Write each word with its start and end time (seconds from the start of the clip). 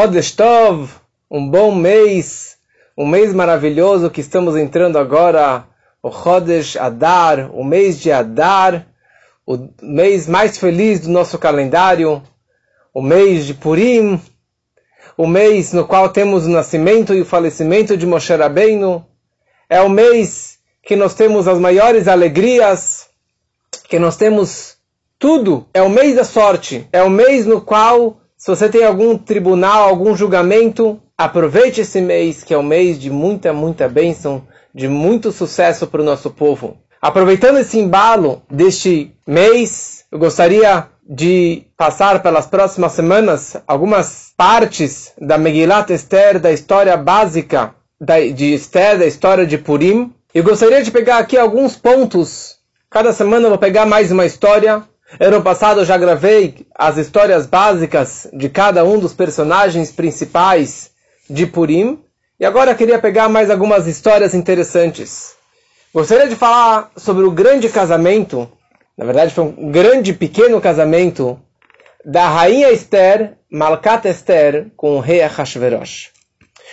Chodesh 0.00 0.30
Tov, 0.30 0.90
um 1.28 1.50
bom 1.50 1.74
mês, 1.74 2.56
um 2.96 3.04
mês 3.04 3.34
maravilhoso 3.34 4.08
que 4.08 4.20
estamos 4.20 4.56
entrando 4.56 4.96
agora, 4.96 5.64
o 6.00 6.12
Chodesh 6.12 6.76
Adar, 6.76 7.50
o 7.52 7.64
mês 7.64 8.00
de 8.00 8.12
Adar, 8.12 8.86
o 9.44 9.58
mês 9.82 10.28
mais 10.28 10.56
feliz 10.56 11.00
do 11.00 11.08
nosso 11.08 11.36
calendário, 11.36 12.22
o 12.94 13.02
mês 13.02 13.44
de 13.44 13.54
Purim, 13.54 14.22
o 15.16 15.26
mês 15.26 15.72
no 15.72 15.84
qual 15.84 16.10
temos 16.10 16.46
o 16.46 16.50
nascimento 16.50 17.12
e 17.12 17.20
o 17.20 17.26
falecimento 17.26 17.96
de 17.96 18.06
Moshe 18.06 18.32
Rabbeinu, 18.32 19.04
é 19.68 19.80
o 19.80 19.90
mês 19.90 20.60
que 20.80 20.94
nós 20.94 21.12
temos 21.12 21.48
as 21.48 21.58
maiores 21.58 22.06
alegrias, 22.06 23.08
que 23.88 23.98
nós 23.98 24.16
temos 24.16 24.76
tudo, 25.18 25.66
é 25.74 25.82
o 25.82 25.90
mês 25.90 26.14
da 26.14 26.22
sorte, 26.22 26.88
é 26.92 27.02
o 27.02 27.10
mês 27.10 27.46
no 27.46 27.60
qual, 27.60 28.17
se 28.38 28.48
você 28.48 28.68
tem 28.68 28.84
algum 28.84 29.18
tribunal, 29.18 29.88
algum 29.88 30.16
julgamento, 30.16 31.00
aproveite 31.18 31.80
esse 31.80 32.00
mês, 32.00 32.44
que 32.44 32.54
é 32.54 32.56
o 32.56 32.62
mês 32.62 32.96
de 32.96 33.10
muita, 33.10 33.52
muita 33.52 33.88
bênção, 33.88 34.46
de 34.72 34.86
muito 34.86 35.32
sucesso 35.32 35.88
para 35.88 36.00
o 36.00 36.04
nosso 36.04 36.30
povo. 36.30 36.78
Aproveitando 37.02 37.58
esse 37.58 37.80
embalo 37.80 38.40
deste 38.48 39.12
mês, 39.26 40.04
eu 40.12 40.20
gostaria 40.20 40.86
de 41.04 41.64
passar 41.76 42.22
pelas 42.22 42.46
próximas 42.46 42.92
semanas 42.92 43.56
algumas 43.66 44.32
partes 44.36 45.12
da 45.20 45.36
Megillat 45.36 45.90
Esther, 45.90 46.38
da 46.38 46.52
história 46.52 46.96
básica 46.96 47.74
de 48.34 48.54
Esther, 48.54 49.00
da 49.00 49.06
história 49.06 49.44
de 49.44 49.58
Purim. 49.58 50.12
Eu 50.32 50.44
gostaria 50.44 50.80
de 50.80 50.92
pegar 50.92 51.18
aqui 51.18 51.36
alguns 51.36 51.74
pontos. 51.74 52.56
Cada 52.88 53.12
semana 53.12 53.46
eu 53.46 53.50
vou 53.50 53.58
pegar 53.58 53.84
mais 53.84 54.12
uma 54.12 54.26
história 54.26 54.84
Ano 55.18 55.42
passado 55.42 55.80
eu 55.80 55.84
já 55.86 55.96
gravei 55.96 56.66
as 56.74 56.98
histórias 56.98 57.46
básicas 57.46 58.28
de 58.30 58.50
cada 58.50 58.84
um 58.84 58.98
dos 58.98 59.14
personagens 59.14 59.90
principais 59.90 60.90
de 61.28 61.46
Purim. 61.46 61.98
E 62.38 62.44
agora 62.44 62.72
eu 62.72 62.76
queria 62.76 62.98
pegar 62.98 63.26
mais 63.28 63.50
algumas 63.50 63.86
histórias 63.86 64.34
interessantes. 64.34 65.34
Gostaria 65.94 66.28
de 66.28 66.36
falar 66.36 66.90
sobre 66.94 67.24
o 67.24 67.30
grande 67.30 67.70
casamento, 67.70 68.48
na 68.98 69.06
verdade 69.06 69.32
foi 69.32 69.44
um 69.44 69.72
grande 69.72 70.12
pequeno 70.12 70.60
casamento, 70.60 71.40
da 72.04 72.28
rainha 72.28 72.70
Esther, 72.70 73.32
Malkat 73.50 74.06
Esther, 74.06 74.66
com 74.76 74.96
o 74.96 75.00
rei 75.00 75.22
Ahashverosh. 75.22 76.10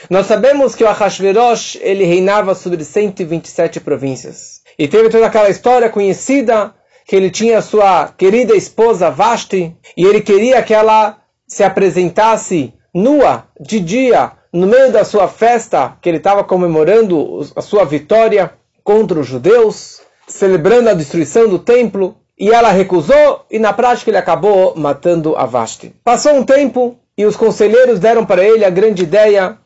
Nós 0.10 0.26
sabemos 0.26 0.76
que 0.76 0.84
o 0.84 0.88
Ahashverosh 0.88 1.78
ele 1.82 2.04
reinava 2.04 2.54
sobre 2.54 2.84
127 2.84 3.80
províncias. 3.80 4.60
E 4.78 4.90
teve 4.90 5.10
toda 5.10 5.26
aquela 5.26 5.50
história 5.50 5.90
conhecida 5.90 6.74
que 7.06 7.16
ele 7.16 7.30
tinha 7.30 7.62
sua 7.62 8.08
querida 8.18 8.56
esposa 8.56 9.12
Vashti 9.12 9.76
e 9.96 10.04
ele 10.04 10.22
queria 10.22 10.62
que 10.64 10.74
ela 10.74 11.18
se 11.48 11.64
apresentasse 11.64 12.74
nua 12.94 13.46
de 13.60 13.80
dia 13.80 14.32
no 14.52 14.66
meio 14.66 14.92
da 14.92 15.06
sua 15.06 15.28
festa 15.28 15.98
que 16.02 16.10
ele 16.10 16.18
estava 16.18 16.44
comemorando 16.44 17.42
a 17.56 17.62
sua 17.62 17.86
vitória 17.86 18.52
contra 18.84 19.20
os 19.20 19.28
judeus, 19.28 20.02
celebrando 20.28 20.90
a 20.90 20.94
destruição 20.94 21.50
do 21.50 21.60
templo, 21.60 22.16
e 22.38 22.50
ela 22.50 22.72
recusou 22.72 23.46
e 23.50 23.60
na 23.60 23.72
prática 23.74 24.10
ele 24.10 24.18
acabou 24.18 24.74
matando 24.76 25.36
a 25.36 25.46
Vashti. 25.46 25.94
Passou 26.04 26.34
um 26.34 26.44
tempo 26.44 26.98
e 27.18 27.26
os 27.26 27.36
conselheiros 27.36 28.00
deram 28.00 28.26
para 28.26 28.44
ele 28.44 28.66
a 28.66 28.70
grande 28.70 29.04
ideia 29.04 29.58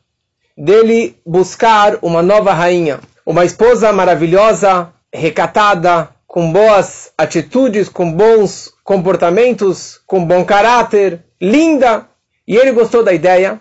dele 0.58 1.18
buscar 1.26 1.98
uma 2.02 2.22
nova 2.22 2.54
rainha, 2.54 3.00
uma 3.26 3.46
esposa 3.46 3.92
maravilhosa, 3.94 4.90
recatada, 5.14 6.10
com 6.30 6.54
boas 6.54 7.12
atitudes, 7.18 7.90
com 7.90 8.14
bons 8.14 8.72
comportamentos, 8.84 10.00
com 10.06 10.24
bom 10.24 10.46
caráter, 10.46 11.26
linda. 11.42 12.08
E 12.48 12.56
ele 12.56 12.72
gostou 12.72 13.04
da 13.04 13.12
ideia. 13.12 13.60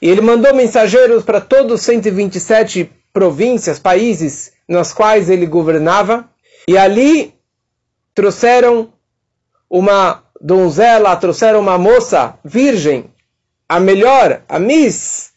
E 0.00 0.08
ele 0.08 0.22
mandou 0.22 0.54
mensageiros 0.54 1.24
para 1.24 1.42
todos 1.42 1.74
os 1.74 1.80
127 1.82 2.90
províncias, 3.12 3.78
países 3.78 4.54
nas 4.66 4.94
quais 4.94 5.28
ele 5.28 5.44
governava. 5.44 6.26
E 6.66 6.78
ali 6.78 7.34
trouxeram 8.14 8.94
uma 9.68 10.24
donzela, 10.40 11.14
trouxeram 11.16 11.60
uma 11.60 11.76
moça 11.76 12.38
virgem, 12.42 13.10
a 13.68 13.78
melhor, 13.78 14.42
a 14.48 14.58
Miss 14.58 15.32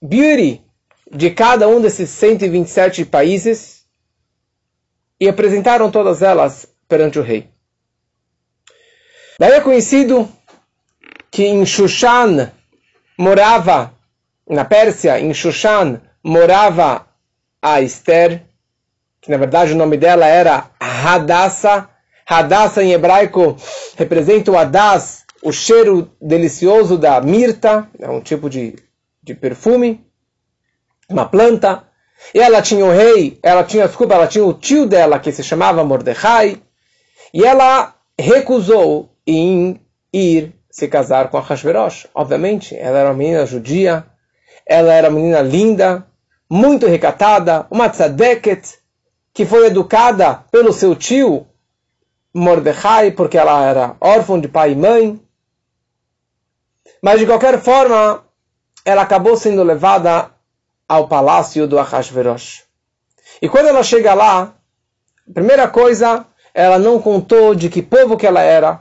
Beauty 0.00 0.62
de 1.10 1.30
cada 1.30 1.66
um 1.66 1.80
desses 1.80 2.10
127 2.10 3.04
países 3.06 3.73
e 5.20 5.28
apresentaram 5.28 5.90
todas 5.90 6.22
elas 6.22 6.66
perante 6.88 7.18
o 7.18 7.22
rei. 7.22 7.48
Daí 9.38 9.52
é 9.52 9.60
conhecido 9.60 10.28
que 11.30 11.44
em 11.44 11.66
Shushan 11.66 12.52
morava, 13.18 13.92
na 14.48 14.64
Pérsia, 14.64 15.18
em 15.18 15.34
Shushan 15.34 16.00
morava 16.22 17.06
a 17.60 17.80
Esther, 17.80 18.42
que 19.20 19.30
na 19.30 19.36
verdade 19.36 19.72
o 19.72 19.76
nome 19.76 19.96
dela 19.96 20.26
era 20.26 20.70
Hadassah. 20.78 21.88
Hadassah 22.26 22.82
em 22.82 22.92
hebraico 22.92 23.56
representa 23.96 24.50
o 24.50 24.56
Hadas, 24.56 25.24
o 25.42 25.50
cheiro 25.50 26.10
delicioso 26.20 26.96
da 26.96 27.20
mirta, 27.20 27.88
é 27.98 28.08
um 28.08 28.20
tipo 28.20 28.48
de, 28.48 28.76
de 29.22 29.34
perfume, 29.34 30.06
uma 31.08 31.26
planta. 31.26 31.84
E 32.34 32.40
ela 32.40 32.62
tinha 32.62 32.84
o 32.84 32.92
rei, 32.92 33.38
ela 33.42 33.64
tinha, 33.64 33.86
desculpa, 33.86 34.14
ela 34.14 34.26
tinha 34.26 34.44
o 34.44 34.54
tio 34.54 34.86
dela 34.86 35.18
que 35.18 35.32
se 35.32 35.42
chamava 35.42 35.84
Mordecai, 35.84 36.60
e 37.32 37.44
ela 37.44 37.94
recusou 38.18 39.10
em 39.26 39.80
ir 40.12 40.54
se 40.70 40.88
casar 40.88 41.30
com 41.30 41.38
a 41.38 41.40
Hashverosh. 41.40 42.08
Obviamente, 42.14 42.76
ela 42.76 42.98
era 42.98 43.08
uma 43.10 43.16
menina 43.16 43.46
judia, 43.46 44.04
ela 44.66 44.92
era 44.92 45.08
uma 45.08 45.20
menina 45.20 45.40
linda, 45.40 46.06
muito 46.48 46.86
recatada, 46.86 47.66
uma 47.70 47.88
tzadeket, 47.88 48.78
que 49.32 49.44
foi 49.44 49.66
educada 49.66 50.44
pelo 50.50 50.72
seu 50.72 50.94
tio 50.94 51.46
Mordecai, 52.32 53.10
porque 53.10 53.38
ela 53.38 53.64
era 53.64 53.96
órfã 54.00 54.40
de 54.40 54.48
pai 54.48 54.72
e 54.72 54.76
mãe. 54.76 55.20
Mas 57.02 57.20
de 57.20 57.26
qualquer 57.26 57.60
forma, 57.60 58.24
ela 58.84 59.02
acabou 59.02 59.36
sendo 59.36 59.62
levada 59.62 60.30
ao 60.94 61.08
palácio 61.08 61.66
do 61.66 61.78
Ahasverosh. 61.78 62.62
E 63.40 63.48
quando 63.48 63.66
ela 63.66 63.82
chega 63.82 64.14
lá, 64.14 64.54
primeira 65.32 65.68
coisa, 65.68 66.24
ela 66.52 66.78
não 66.78 67.00
contou 67.00 67.54
de 67.54 67.68
que 67.68 67.82
povo 67.82 68.16
que 68.16 68.26
ela 68.26 68.40
era, 68.40 68.80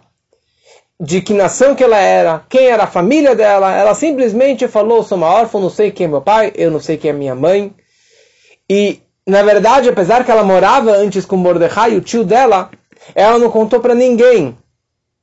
de 1.00 1.22
que 1.22 1.34
nação 1.34 1.76
que 1.76 1.84
ela 1.84 1.98
era, 1.98 2.46
quem 2.48 2.68
era 2.68 2.84
a 2.84 2.88
família 2.88 3.36
dela. 3.36 3.74
Ela 3.74 3.96
simplesmente 3.96 4.68
falou: 4.68 5.04
sou 5.04 5.18
uma 5.18 5.28
órfã, 5.28 5.60
não 5.60 5.70
sei 5.70 5.92
quem 5.92 6.06
é 6.06 6.10
meu 6.10 6.22
pai, 6.22 6.52
eu 6.56 6.70
não 6.70 6.80
sei 6.80 6.98
quem 6.98 7.10
é 7.10 7.14
minha 7.14 7.36
mãe. 7.36 7.74
E, 8.70 9.02
na 9.26 9.42
verdade, 9.42 9.90
apesar 9.90 10.24
que 10.24 10.32
ela 10.32 10.44
morava 10.44 10.92
antes 10.92 11.26
com 11.26 11.36
Mordecai, 11.36 11.96
o 11.98 12.02
tio 12.02 12.24
dela, 12.24 12.70
ela 13.16 13.40
não 13.40 13.50
contou 13.50 13.80
para 13.80 13.96
ninguém 13.96 14.58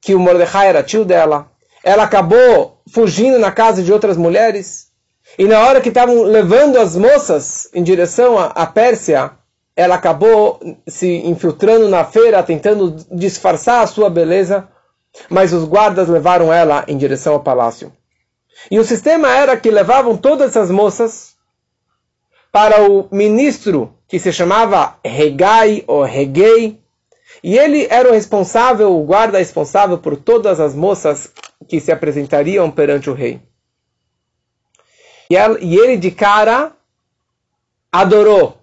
que 0.01 0.15
o 0.15 0.19
Mordecai 0.19 0.69
era 0.69 0.83
tio 0.83 1.05
dela. 1.05 1.51
Ela 1.83 2.03
acabou 2.03 2.83
fugindo 2.93 3.39
na 3.39 3.51
casa 3.51 3.83
de 3.83 3.93
outras 3.93 4.17
mulheres. 4.17 4.90
E 5.39 5.45
na 5.47 5.61
hora 5.61 5.81
que 5.81 5.89
estavam 5.89 6.23
levando 6.23 6.79
as 6.79 6.97
moças 6.97 7.69
em 7.73 7.83
direção 7.83 8.39
à 8.39 8.67
Pérsia, 8.67 9.33
ela 9.77 9.95
acabou 9.95 10.61
se 10.87 11.09
infiltrando 11.27 11.89
na 11.89 12.05
feira, 12.05 12.43
tentando 12.43 12.97
disfarçar 13.11 13.83
a 13.83 13.87
sua 13.87 14.11
beleza, 14.11 14.69
mas 15.29 15.53
os 15.53 15.65
guardas 15.65 16.09
levaram 16.09 16.53
ela 16.53 16.85
em 16.87 16.97
direção 16.97 17.35
ao 17.35 17.41
palácio. 17.41 17.93
E 18.71 18.79
o 18.79 18.85
sistema 18.85 19.31
era 19.31 19.57
que 19.57 19.71
levavam 19.71 20.17
todas 20.17 20.51
essas 20.51 20.71
moças 20.71 21.35
para 22.53 22.83
o 22.91 23.09
ministro 23.11 23.95
que 24.09 24.19
se 24.19 24.33
chamava 24.33 24.97
Regai 25.05 25.85
ou 25.87 26.03
Regei, 26.03 26.81
e 27.43 27.57
ele 27.57 27.87
era 27.89 28.09
o 28.09 28.13
responsável, 28.13 28.95
o 28.95 29.05
guarda 29.05 29.39
responsável 29.39 29.97
por 29.97 30.17
todas 30.17 30.59
as 30.59 30.75
moças 30.75 31.33
que 31.69 31.81
se 31.81 31.93
apresentariam 31.93 32.71
perante 32.71 33.09
o 33.09 33.15
rei. 33.15 33.41
E, 35.31 35.37
ela, 35.37 35.57
e 35.61 35.77
ele 35.77 35.97
de 35.97 36.11
cara 36.11 36.73
adorou 37.93 38.59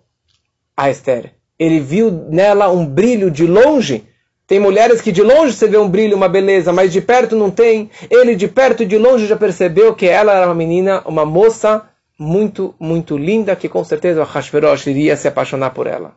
a 0.75 0.89
Esther. 0.89 1.33
Ele 1.57 1.79
viu 1.79 2.11
nela 2.11 2.69
um 2.69 2.85
brilho 2.85 3.31
de 3.31 3.47
longe. 3.47 4.05
Tem 4.45 4.59
mulheres 4.59 5.01
que 5.01 5.11
de 5.11 5.23
longe 5.23 5.53
você 5.53 5.67
vê 5.67 5.77
um 5.77 5.89
brilho, 5.89 6.15
uma 6.15 6.29
beleza, 6.29 6.73
mas 6.73 6.91
de 6.91 7.01
perto 7.01 7.35
não 7.35 7.49
tem. 7.49 7.89
Ele 8.09 8.35
de 8.35 8.47
perto 8.47 8.83
e 8.83 8.85
de 8.85 8.97
longe 8.97 9.25
já 9.25 9.35
percebeu 9.35 9.95
que 9.95 10.05
ela 10.05 10.33
era 10.33 10.45
uma 10.45 10.53
menina, 10.53 11.01
uma 11.05 11.25
moça 11.25 11.89
muito, 12.19 12.75
muito 12.79 13.17
linda, 13.17 13.55
que 13.55 13.69
com 13.69 13.83
certeza 13.83 14.21
o 14.21 14.25
Hashverosh 14.25 14.87
iria 14.87 15.15
se 15.15 15.27
apaixonar 15.27 15.71
por 15.71 15.87
ela. 15.87 16.13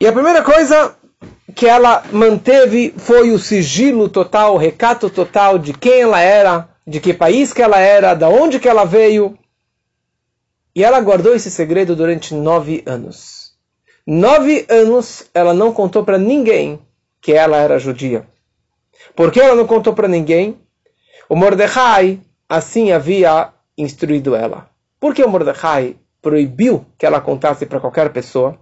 E 0.00 0.06
a 0.06 0.12
primeira 0.12 0.42
coisa 0.42 0.94
que 1.54 1.66
ela 1.66 2.04
manteve 2.12 2.94
foi 2.96 3.30
o 3.30 3.38
sigilo 3.38 4.08
total, 4.08 4.54
o 4.54 4.58
recato 4.58 5.10
total 5.10 5.58
de 5.58 5.72
quem 5.72 6.02
ela 6.02 6.20
era, 6.20 6.68
de 6.88 7.00
que 7.00 7.12
país 7.12 7.52
que 7.52 7.60
ela 7.60 7.78
era, 7.78 8.14
da 8.14 8.30
onde 8.30 8.58
que 8.58 8.66
ela 8.66 8.86
veio. 8.86 9.38
E 10.74 10.82
ela 10.82 10.98
guardou 11.00 11.34
esse 11.34 11.50
segredo 11.50 11.94
durante 11.94 12.32
nove 12.32 12.82
anos. 12.86 13.52
Nove 14.06 14.64
anos 14.70 15.26
ela 15.34 15.52
não 15.52 15.70
contou 15.70 16.02
para 16.02 16.16
ninguém 16.16 16.80
que 17.20 17.34
ela 17.34 17.58
era 17.58 17.78
judia. 17.78 18.26
Por 19.14 19.30
que 19.30 19.38
ela 19.38 19.54
não 19.54 19.66
contou 19.66 19.92
para 19.92 20.08
ninguém? 20.08 20.56
O 21.28 21.36
Mordecai, 21.36 22.20
assim 22.48 22.90
havia 22.90 23.52
instruído 23.76 24.34
ela. 24.34 24.70
Por 24.98 25.14
que 25.14 25.22
o 25.22 25.28
Mordecai 25.28 25.94
proibiu 26.22 26.86
que 26.96 27.04
ela 27.04 27.20
contasse 27.20 27.66
para 27.66 27.80
qualquer 27.80 28.10
pessoa? 28.14 28.58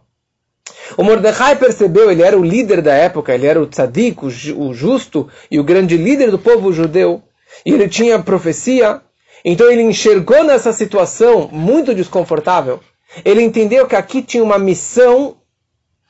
O 0.98 1.04
Mordecai 1.04 1.54
percebeu, 1.54 2.10
ele 2.10 2.22
era 2.22 2.36
o 2.36 2.42
líder 2.42 2.82
da 2.82 2.92
época, 2.92 3.32
ele 3.32 3.46
era 3.46 3.62
o 3.62 3.68
tzadik, 3.68 4.24
o 4.24 4.74
justo 4.74 5.28
e 5.48 5.60
o 5.60 5.64
grande 5.64 5.96
líder 5.96 6.32
do 6.32 6.40
povo 6.40 6.72
judeu, 6.72 7.22
e 7.64 7.72
ele 7.72 7.88
tinha 7.88 8.18
profecia, 8.22 9.00
então 9.44 9.70
ele 9.70 9.82
enxergou 9.82 10.44
nessa 10.44 10.72
situação 10.72 11.48
muito 11.52 11.94
desconfortável. 11.94 12.80
Ele 13.24 13.42
entendeu 13.42 13.86
que 13.86 13.96
aqui 13.96 14.22
tinha 14.22 14.42
uma 14.42 14.58
missão 14.58 15.36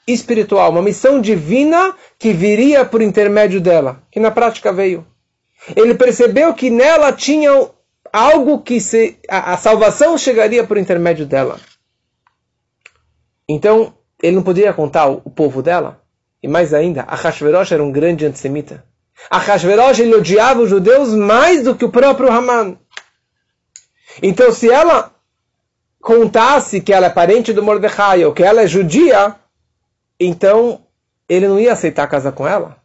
espiritual, 0.06 0.70
uma 0.70 0.82
missão 0.82 1.20
divina 1.20 1.94
que 2.19 2.32
viria 2.32 2.84
por 2.84 3.02
intermédio 3.02 3.60
dela, 3.60 4.02
que 4.10 4.20
na 4.20 4.31
prática 4.31 4.72
veio. 4.72 5.06
Ele 5.75 5.94
percebeu 5.94 6.54
que 6.54 6.70
nela 6.70 7.12
tinha 7.12 7.50
algo 8.12 8.62
que 8.62 8.81
se, 8.81 9.19
a, 9.28 9.54
a 9.54 9.56
salvação 9.56 10.16
chegaria 10.16 10.64
por 10.64 10.78
intermédio 10.78 11.26
dela. 11.26 11.58
Então, 13.48 13.94
ele 14.22 14.37
não 14.37 14.43
poderia 14.43 14.72
contar 14.72 15.08
o, 15.08 15.22
o 15.25 15.31
povo 15.31 15.62
dela. 15.62 16.00
E 16.43 16.48
mais 16.48 16.72
ainda, 16.72 17.02
Ahashverosh 17.02 17.72
era 17.72 17.82
um 17.82 17.90
grande 17.90 18.25
antissemita. 18.25 18.84
Ahashverosh 19.30 20.00
ele 20.00 20.14
odiava 20.14 20.60
os 20.60 20.70
judeus 20.70 21.14
mais 21.14 21.64
do 21.64 21.74
que 21.74 21.84
o 21.84 21.90
próprio 21.90 22.30
Haman. 22.30 22.76
Então, 24.22 24.52
se 24.52 24.70
ela 24.70 25.12
contasse 26.00 26.80
que 26.80 26.92
ela 26.92 27.06
é 27.06 27.10
parente 27.10 27.52
do 27.52 27.62
Mordecai 27.62 28.24
ou 28.24 28.32
que 28.32 28.42
ela 28.42 28.62
é 28.62 28.66
judia, 28.66 29.34
então 30.18 30.80
ele 31.28 31.48
não 31.48 31.58
ia 31.58 31.72
aceitar 31.72 32.06
casar 32.06 32.32
com 32.32 32.46
ela. 32.46 32.76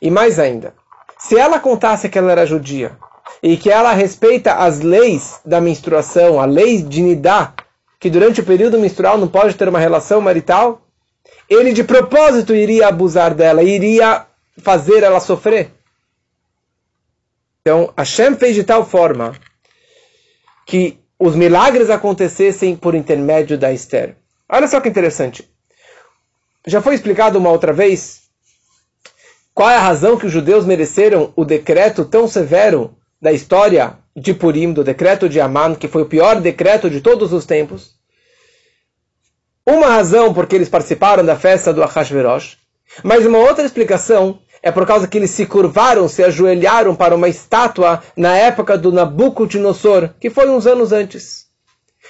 E 0.00 0.10
mais 0.10 0.38
ainda, 0.38 0.74
se 1.18 1.36
ela 1.36 1.58
contasse 1.58 2.08
que 2.08 2.18
ela 2.18 2.30
era 2.30 2.46
judia 2.46 2.96
e 3.42 3.56
que 3.56 3.70
ela 3.70 3.92
respeita 3.92 4.54
as 4.54 4.80
leis 4.80 5.40
da 5.44 5.60
menstruação, 5.60 6.40
a 6.40 6.44
lei 6.44 6.82
de 6.82 7.00
Nidá, 7.00 7.54
que 7.98 8.10
durante 8.10 8.40
o 8.40 8.44
período 8.44 8.78
menstrual 8.78 9.16
não 9.16 9.26
pode 9.26 9.54
ter 9.54 9.68
uma 9.68 9.78
relação 9.78 10.20
marital, 10.20 10.82
ele 11.48 11.72
de 11.72 11.82
propósito 11.82 12.54
iria 12.54 12.88
abusar 12.88 13.34
dela, 13.34 13.62
iria 13.62 14.26
fazer 14.58 15.02
ela 15.02 15.20
sofrer. 15.20 15.70
Então, 17.60 17.92
Hashem 17.96 18.36
fez 18.36 18.54
de 18.54 18.64
tal 18.64 18.84
forma 18.84 19.34
que 20.66 20.98
os 21.18 21.34
milagres 21.34 21.90
acontecessem 21.90 22.76
por 22.76 22.94
intermédio 22.94 23.58
da 23.58 23.72
Esther. 23.72 24.16
Olha 24.48 24.68
só 24.68 24.80
que 24.80 24.88
interessante. 24.88 25.48
Já 26.66 26.80
foi 26.80 26.94
explicado 26.94 27.38
uma 27.38 27.50
outra 27.50 27.72
vez 27.72 28.22
qual 29.54 29.68
é 29.68 29.76
a 29.76 29.80
razão 29.80 30.16
que 30.16 30.26
os 30.26 30.32
judeus 30.32 30.64
mereceram 30.64 31.32
o 31.34 31.44
decreto 31.44 32.04
tão 32.04 32.28
severo 32.28 32.96
da 33.20 33.32
história 33.32 33.98
de 34.14 34.32
Purim, 34.32 34.72
do 34.72 34.84
decreto 34.84 35.28
de 35.28 35.40
Aman, 35.40 35.74
que 35.74 35.88
foi 35.88 36.02
o 36.02 36.08
pior 36.08 36.40
decreto 36.40 36.88
de 36.88 37.00
todos 37.00 37.32
os 37.32 37.44
tempos. 37.44 37.94
Uma 39.66 39.88
razão 39.88 40.32
porque 40.32 40.54
eles 40.54 40.68
participaram 40.68 41.24
da 41.24 41.36
festa 41.36 41.72
do 41.72 41.82
Ahashverosh, 41.82 42.56
mas 43.02 43.26
uma 43.26 43.38
outra 43.38 43.64
explicação 43.64 44.40
é 44.62 44.70
por 44.70 44.86
causa 44.86 45.06
que 45.06 45.18
eles 45.18 45.30
se 45.30 45.46
curvaram, 45.46 46.08
se 46.08 46.22
ajoelharam 46.22 46.94
para 46.94 47.14
uma 47.14 47.28
estátua 47.28 48.02
na 48.16 48.36
época 48.36 48.76
do 48.76 48.92
Nabucodonosor, 48.92 50.10
que 50.20 50.30
foi 50.30 50.48
uns 50.48 50.66
anos 50.66 50.92
antes. 50.92 51.46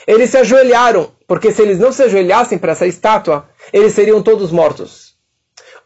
Eles 0.07 0.31
se 0.31 0.39
ajoelharam, 0.39 1.11
porque 1.27 1.53
se 1.53 1.61
eles 1.61 1.79
não 1.79 1.93
se 1.93 2.03
ajoelhassem 2.03 2.59
para 2.59 2.73
essa 2.73 2.87
estátua, 2.87 3.49
eles 3.73 3.93
seriam 3.93 4.23
todos 4.23 4.51
mortos. 4.51 5.15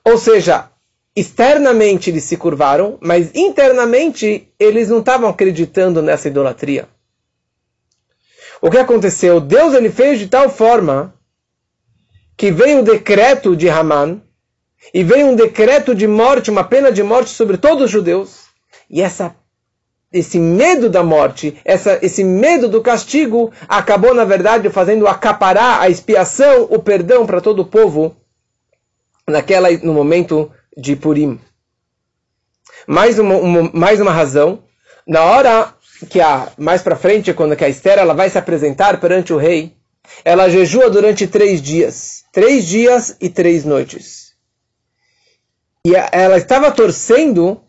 Ou 0.05 0.19
seja, 0.19 0.69
externamente 1.14 2.11
eles 2.11 2.25
se 2.25 2.37
curvaram, 2.37 2.99
mas 3.00 3.35
internamente 3.35 4.49
eles 4.58 4.88
não 4.88 5.00
estavam 5.00 5.29
acreditando 5.29 6.03
nessa 6.03 6.29
idolatria. 6.29 6.88
O 8.61 8.70
que 8.70 8.79
aconteceu? 8.79 9.41
Deus 9.41 9.75
ele 9.75 9.91
fez 9.91 10.19
de 10.19 10.29
tal 10.29 10.49
forma 10.49 11.15
que 12.37 12.50
veio 12.50 12.81
o 12.81 12.85
decreto 12.85 13.56
de 13.56 13.69
Haman 13.69 14.20
e 14.93 15.02
veio 15.05 15.26
um 15.26 15.37
decreto 15.37 15.94
de 15.94 16.06
morte, 16.06 16.50
uma 16.50 16.64
pena 16.64 16.90
de 16.90 17.02
morte 17.02 17.31
sobre 17.31 17.56
todos 17.56 17.84
os 17.84 17.90
judeus. 17.90 18.46
E 18.90 19.00
essa 19.00 19.34
esse 20.12 20.38
medo 20.38 20.90
da 20.90 21.02
morte, 21.02 21.56
essa, 21.64 21.99
esse 22.02 22.23
medo 22.23 22.69
do 22.69 22.82
castigo, 22.82 23.50
acabou, 23.67 24.12
na 24.12 24.25
verdade, 24.25 24.69
fazendo 24.69 25.06
acaparar 25.06 25.81
a 25.81 25.88
expiação, 25.88 26.67
o 26.69 26.79
perdão 26.79 27.25
para 27.25 27.40
todo 27.40 27.61
o 27.61 27.67
povo 27.67 28.14
naquela, 29.26 29.70
no 29.70 29.94
momento 29.94 30.50
de 30.76 30.94
Purim. 30.94 31.40
Mais 32.87 33.19
uma, 33.19 33.37
uma, 33.37 33.70
mais 33.73 34.00
uma 34.00 34.12
razão, 34.12 34.62
na 35.06 35.23
hora 35.23 35.75
que 36.11 36.20
a 36.20 36.49
mais 36.58 36.82
para 36.82 36.96
frente, 36.96 37.32
quando 37.32 37.56
que 37.56 37.64
a 37.64 37.69
Esther 37.69 37.99
ela 37.99 38.12
vai 38.12 38.29
se 38.29 38.37
apresentar 38.37 39.00
perante 39.00 39.32
o 39.32 39.38
rei, 39.38 39.75
ela 40.25 40.50
jejua 40.50 40.90
durante 40.90 41.26
três 41.26 41.62
dias, 41.62 42.25
três 42.32 42.67
dias 42.67 43.17
e 43.20 43.31
três 43.31 43.64
noites. 43.64 44.31
E 45.84 45.94
ela 46.12 46.37
estava 46.37 46.70
torcendo 46.70 47.61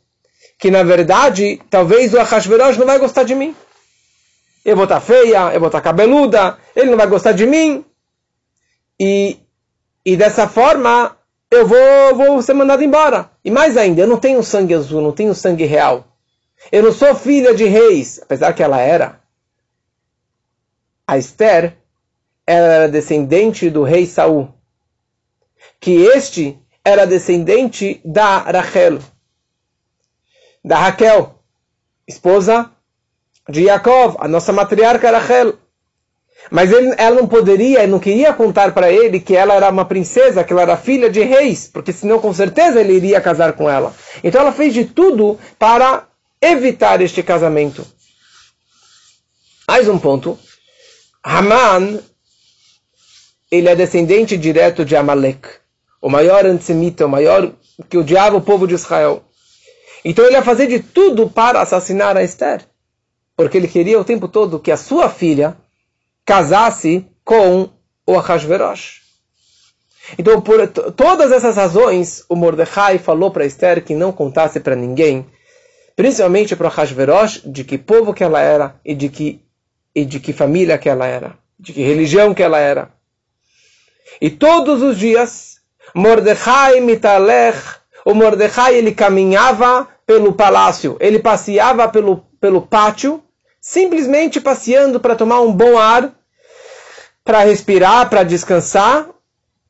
que 0.59 0.69
na 0.69 0.83
verdade 0.83 1.59
talvez 1.69 2.13
o 2.13 2.19
Ahashverosh 2.19 2.77
não 2.77 2.85
vai 2.85 2.99
gostar 2.99 3.23
de 3.23 3.33
mim. 3.33 3.55
Eu 4.63 4.75
vou 4.75 4.85
estar 4.85 5.01
feia, 5.01 5.51
eu 5.53 5.59
vou 5.59 5.67
estar 5.67 5.81
cabeluda, 5.81 6.57
ele 6.75 6.91
não 6.91 6.97
vai 6.97 7.07
gostar 7.07 7.31
de 7.31 7.45
mim. 7.45 7.83
E, 8.99 9.39
e 10.05 10.15
dessa 10.15 10.47
forma 10.47 11.17
eu 11.49 11.67
vou, 11.67 12.15
vou 12.15 12.41
ser 12.41 12.53
mandado 12.53 12.83
embora. 12.83 13.31
E 13.43 13.51
mais 13.51 13.77
ainda, 13.77 14.01
eu 14.01 14.07
não 14.07 14.19
tenho 14.19 14.43
sangue 14.43 14.73
azul, 14.73 15.01
não 15.01 15.11
tenho 15.11 15.33
sangue 15.33 15.65
real. 15.65 16.07
Eu 16.71 16.83
não 16.83 16.91
sou 16.91 17.13
filha 17.15 17.53
de 17.53 17.65
reis, 17.65 18.19
apesar 18.21 18.53
que 18.53 18.63
ela 18.63 18.79
era. 18.79 19.19
A 21.05 21.17
Esther 21.17 21.75
era 22.45 22.87
descendente 22.87 23.69
do 23.69 23.83
rei 23.83 24.05
Saul. 24.05 24.53
Que 25.79 26.05
este 26.05 26.62
era 26.83 27.05
descendente 27.05 28.01
da 28.03 28.39
Rachel. 28.39 28.99
Da 30.63 30.77
Raquel, 30.79 31.39
esposa 32.07 32.71
de 33.49 33.63
Yaakov, 33.63 34.15
a 34.19 34.27
nossa 34.27 34.53
matriarca 34.53 35.11
Rachel. 35.11 35.57
Mas 36.51 36.71
ele, 36.71 36.93
ela 36.97 37.15
não 37.15 37.27
poderia, 37.27 37.87
não 37.87 37.99
queria 37.99 38.33
contar 38.33 38.73
para 38.73 38.91
ele 38.91 39.19
que 39.19 39.35
ela 39.35 39.53
era 39.53 39.69
uma 39.69 39.85
princesa, 39.85 40.43
que 40.43 40.51
ela 40.51 40.63
era 40.63 40.77
filha 40.77 41.09
de 41.09 41.21
reis, 41.21 41.67
porque 41.67 41.93
senão 41.93 42.19
com 42.19 42.33
certeza 42.33 42.81
ele 42.81 42.93
iria 42.93 43.21
casar 43.21 43.53
com 43.53 43.69
ela. 43.69 43.93
Então 44.23 44.41
ela 44.41 44.51
fez 44.51 44.73
de 44.73 44.85
tudo 44.85 45.39
para 45.57 46.05
evitar 46.41 47.01
este 47.01 47.23
casamento. 47.23 47.85
Mais 49.67 49.87
um 49.87 49.97
ponto. 49.97 50.37
Haman, 51.23 51.99
ele 53.49 53.69
é 53.69 53.75
descendente 53.75 54.37
direto 54.37 54.83
de 54.83 54.95
Amalek, 54.95 55.47
o 56.03 56.09
maior 56.09 56.45
antissemita, 56.45 57.05
o 57.05 57.09
maior 57.09 57.53
que 57.89 57.97
odiava 57.97 58.35
o 58.35 58.41
povo 58.41 58.67
de 58.67 58.73
Israel. 58.73 59.23
Então 60.03 60.25
ele 60.25 60.35
ia 60.35 60.43
fazer 60.43 60.67
de 60.67 60.79
tudo 60.79 61.29
para 61.29 61.61
assassinar 61.61 62.17
a 62.17 62.23
Esther, 62.23 62.65
porque 63.37 63.55
ele 63.55 63.69
queria 63.69 63.97
o 63.97 64.03
tempo 64.03 64.27
todo 64.27 64.59
que 64.59 64.69
a 64.69 64.75
sua 64.75 65.09
filha 65.09 65.55
casasse 66.25 67.07
com 67.23 67.69
o 68.05 68.19
Ahasverosh. 68.19 69.01
Então, 70.17 70.41
por 70.41 70.67
todas 70.67 71.31
essas 71.31 71.55
razões, 71.55 72.25
o 72.27 72.35
Mordecai 72.35 72.97
falou 72.97 73.31
para 73.31 73.45
Esther 73.45 73.81
que 73.81 73.95
não 73.95 74.11
contasse 74.11 74.59
para 74.59 74.75
ninguém, 74.75 75.25
principalmente 75.95 76.53
para 76.53 76.67
Ahasverosh, 76.67 77.43
de 77.45 77.63
que 77.63 77.77
povo 77.77 78.13
que 78.13 78.25
ela 78.25 78.41
era 78.41 78.75
e 78.83 78.93
de 78.93 79.07
que, 79.07 79.41
e 79.95 80.03
de 80.03 80.19
que 80.19 80.33
família 80.33 80.77
que 80.77 80.89
ela 80.89 81.07
era, 81.07 81.37
de 81.57 81.71
que 81.71 81.81
religião 81.81 82.33
que 82.33 82.43
ela 82.43 82.59
era. 82.59 82.91
E 84.19 84.29
todos 84.29 84.81
os 84.81 84.97
dias, 84.97 85.52
Mordecai 85.93 86.79
mitalech, 86.79 87.57
o 88.05 88.13
Mordecai 88.13 88.75
ele 88.75 88.91
caminhava 88.93 89.87
pelo 90.05 90.33
palácio, 90.33 90.97
ele 90.99 91.19
passeava 91.19 91.87
pelo, 91.87 92.25
pelo 92.39 92.61
pátio, 92.61 93.23
simplesmente 93.61 94.41
passeando 94.41 94.99
para 94.99 95.15
tomar 95.15 95.41
um 95.41 95.53
bom 95.53 95.77
ar, 95.77 96.11
para 97.23 97.39
respirar, 97.39 98.09
para 98.09 98.23
descansar, 98.23 99.07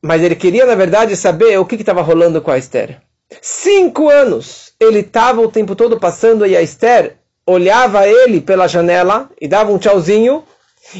mas 0.02 0.22
ele 0.22 0.34
queria, 0.34 0.66
na 0.66 0.74
verdade, 0.74 1.16
saber 1.16 1.58
o 1.58 1.64
que 1.64 1.76
estava 1.76 2.02
rolando 2.02 2.40
com 2.42 2.50
a 2.50 2.58
Esther. 2.58 3.00
Cinco 3.40 4.08
anos 4.08 4.72
ele 4.80 5.00
estava 5.00 5.40
o 5.40 5.50
tempo 5.50 5.74
todo 5.76 5.98
passando 5.98 6.46
e 6.46 6.56
a 6.56 6.62
Esther 6.62 7.16
olhava 7.46 8.06
ele 8.06 8.40
pela 8.40 8.66
janela 8.66 9.30
e 9.40 9.46
dava 9.46 9.70
um 9.70 9.78
tchauzinho, 9.78 10.44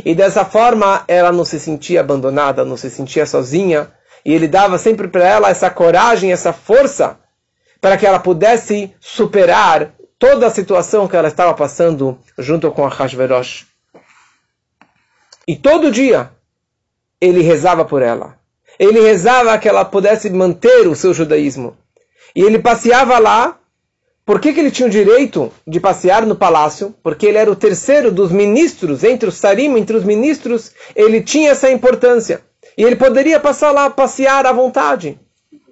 e 0.04 0.14
dessa 0.14 0.44
forma 0.44 1.04
ela 1.06 1.32
não 1.32 1.44
se 1.44 1.58
sentia 1.60 2.00
abandonada, 2.00 2.64
não 2.64 2.76
se 2.76 2.90
sentia 2.90 3.26
sozinha, 3.26 3.90
e 4.24 4.32
ele 4.32 4.48
dava 4.48 4.78
sempre 4.78 5.08
para 5.08 5.26
ela 5.26 5.50
essa 5.50 5.70
coragem, 5.70 6.32
essa 6.32 6.52
força, 6.52 7.18
para 7.80 7.96
que 7.96 8.06
ela 8.06 8.18
pudesse 8.18 8.94
superar 8.98 9.92
toda 10.18 10.46
a 10.46 10.50
situação 10.50 11.06
que 11.06 11.16
ela 11.16 11.28
estava 11.28 11.52
passando 11.52 12.18
junto 12.38 12.70
com 12.70 12.86
a 12.86 12.88
Hashverosh. 12.88 13.66
E 15.46 15.54
todo 15.54 15.90
dia 15.90 16.30
ele 17.20 17.42
rezava 17.42 17.84
por 17.84 18.00
ela. 18.00 18.38
Ele 18.78 19.00
rezava 19.00 19.58
que 19.58 19.68
ela 19.68 19.84
pudesse 19.84 20.30
manter 20.30 20.88
o 20.88 20.96
seu 20.96 21.12
judaísmo. 21.12 21.76
E 22.34 22.42
ele 22.42 22.58
passeava 22.58 23.18
lá 23.18 23.58
Por 24.24 24.40
que, 24.40 24.54
que 24.54 24.60
ele 24.60 24.70
tinha 24.70 24.88
o 24.88 24.90
direito 24.90 25.52
de 25.66 25.78
passear 25.78 26.24
no 26.24 26.34
palácio? 26.34 26.94
Porque 27.02 27.26
ele 27.26 27.36
era 27.36 27.50
o 27.50 27.56
terceiro 27.56 28.10
dos 28.10 28.32
ministros, 28.32 29.04
entre 29.04 29.28
os 29.28 29.34
sarim, 29.34 29.76
entre 29.76 29.94
os 29.94 30.04
ministros, 30.04 30.72
ele 30.96 31.20
tinha 31.22 31.50
essa 31.50 31.70
importância. 31.70 32.40
E 32.76 32.82
ele 32.82 32.96
poderia 32.96 33.38
passar 33.38 33.70
lá, 33.70 33.88
passear 33.90 34.46
à 34.46 34.52
vontade, 34.52 35.18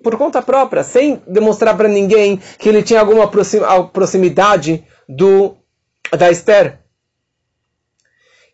por 0.03 0.17
conta 0.17 0.43
própria, 0.43 0.83
sem 0.83 1.23
demonstrar 1.27 1.77
para 1.77 1.89
ninguém 1.89 2.41
que 2.59 2.69
ele 2.69 2.83
tinha 2.83 3.01
alguma 3.01 3.31
proximidade 3.93 4.85
do, 5.09 5.57
da 6.17 6.31
Esther. 6.31 6.81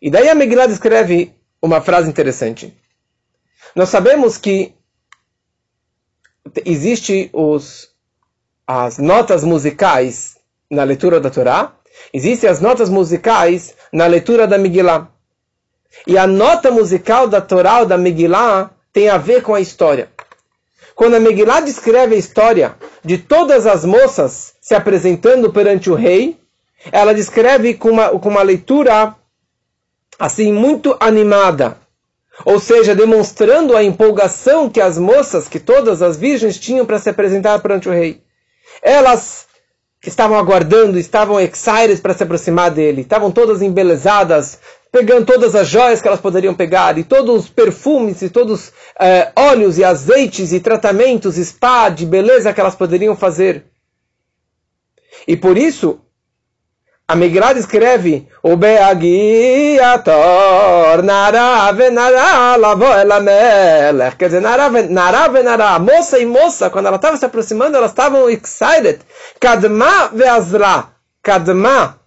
E 0.01 0.09
daí 0.09 0.29
a 0.29 0.35
Megillah 0.35 0.67
escreve 0.67 1.33
uma 1.61 1.81
frase 1.81 2.09
interessante. 2.09 2.73
Nós 3.75 3.89
sabemos 3.89 4.37
que 4.37 4.73
existe 6.65 7.29
os, 7.33 7.89
as 8.65 8.97
notas 8.97 9.43
musicais 9.43 10.37
na 10.69 10.83
leitura 10.83 11.19
da 11.19 11.29
Torá, 11.29 11.75
existem 12.13 12.49
as 12.49 12.61
notas 12.61 12.89
musicais 12.89 13.75
na 13.91 14.05
leitura 14.05 14.47
da 14.47 14.57
Megillah. 14.57 15.11
E 16.07 16.17
a 16.17 16.27
nota 16.27 16.71
musical 16.71 17.27
da 17.27 17.41
Torá 17.41 17.79
ou 17.79 17.85
da 17.85 17.97
Megillah 17.97 18.71
tem 18.93 19.09
a 19.09 19.17
ver 19.17 19.41
com 19.41 19.53
a 19.53 19.61
história. 19.61 20.09
Quando 20.95 21.15
a 21.15 21.19
Megillah 21.19 21.61
descreve 21.61 22.15
a 22.15 22.17
história 22.17 22.75
de 23.03 23.17
todas 23.17 23.65
as 23.65 23.85
moças 23.85 24.53
se 24.61 24.75
apresentando 24.75 25.51
perante 25.51 25.89
o 25.89 25.95
rei, 25.95 26.37
ela 26.91 27.13
descreve 27.13 27.73
com 27.73 27.89
uma, 27.89 28.09
com 28.09 28.29
uma 28.29 28.41
leitura 28.41 29.15
assim 30.17 30.51
muito 30.51 30.95
animada, 30.99 31.77
ou 32.45 32.59
seja, 32.59 32.95
demonstrando 32.95 33.75
a 33.75 33.83
empolgação 33.83 34.69
que 34.69 34.81
as 34.81 34.97
moças, 34.97 35.47
que 35.47 35.59
todas 35.59 36.01
as 36.01 36.17
virgens 36.17 36.59
tinham 36.59 36.85
para 36.85 36.99
se 36.99 37.09
apresentar 37.09 37.59
perante 37.59 37.87
o 37.89 37.93
rei. 37.93 38.21
Elas 38.81 39.47
estavam 40.05 40.37
aguardando, 40.37 40.97
estavam 40.97 41.39
excited 41.39 42.01
para 42.01 42.13
se 42.13 42.23
aproximar 42.23 42.71
dele, 42.71 43.01
estavam 43.01 43.31
todas 43.31 43.61
embelezadas, 43.61 44.59
pegando 44.91 45.25
todas 45.25 45.55
as 45.55 45.67
joias 45.67 46.01
que 46.01 46.07
elas 46.07 46.19
poderiam 46.19 46.53
pegar, 46.53 46.97
e 46.97 47.03
todos 47.03 47.43
os 47.43 47.49
perfumes, 47.49 48.21
e 48.21 48.29
todos 48.29 48.59
os 48.59 48.73
eh, 48.99 49.31
óleos 49.35 49.77
e 49.77 49.83
azeites 49.83 50.51
e 50.51 50.59
tratamentos, 50.59 51.35
spa 51.35 51.89
de 51.89 52.05
beleza 52.05 52.53
que 52.53 52.59
elas 52.59 52.75
poderiam 52.75 53.15
fazer. 53.15 53.65
E 55.27 55.35
por 55.37 55.57
isso, 55.57 56.01
a 57.07 57.15
Megillah 57.15 57.53
escreve 57.53 58.27
o 58.43 58.55
venara 58.55 59.01
lavo 62.55 62.85
elamelech. 62.85 64.15
Quer 64.15 64.27
dizer, 64.27 64.41
venara, 64.41 65.79
moça 65.79 66.19
e 66.19 66.25
moça, 66.25 66.69
quando 66.69 66.85
ela 66.85 66.97
estava 66.97 67.17
se 67.17 67.25
aproximando, 67.25 67.75
elas 67.75 67.89
estavam 67.89 68.29
excited. 68.29 68.99
Kadma 69.39 70.09
veazla. 70.13 70.93
Kadma 71.23 71.99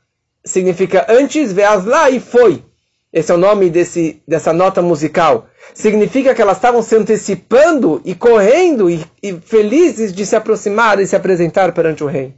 significa 0.45 1.05
antes, 1.09 1.53
veazla 1.53 2.11
e 2.11 2.21
foi. 2.21 2.65
Esse 3.13 3.31
é 3.31 3.35
o 3.35 3.39
nome 3.39 3.69
desse, 3.69 4.23
dessa 4.27 4.53
nota 4.53 4.81
musical. 4.81 5.47
Significa 5.75 6.35
que 6.35 6.41
elas 6.41 6.57
estavam 6.57 6.83
se 6.83 6.97
antecipando 6.97 8.01
e 8.05 8.15
correndo 8.15 8.89
e, 8.89 9.05
e 9.23 9.35
felizes 9.35 10.13
de 10.13 10.25
se 10.25 10.35
aproximar 10.35 10.99
e 10.99 11.07
se 11.07 11.15
apresentar 11.15 11.73
perante 11.73 12.03
o 12.03 12.07
rei. 12.07 12.35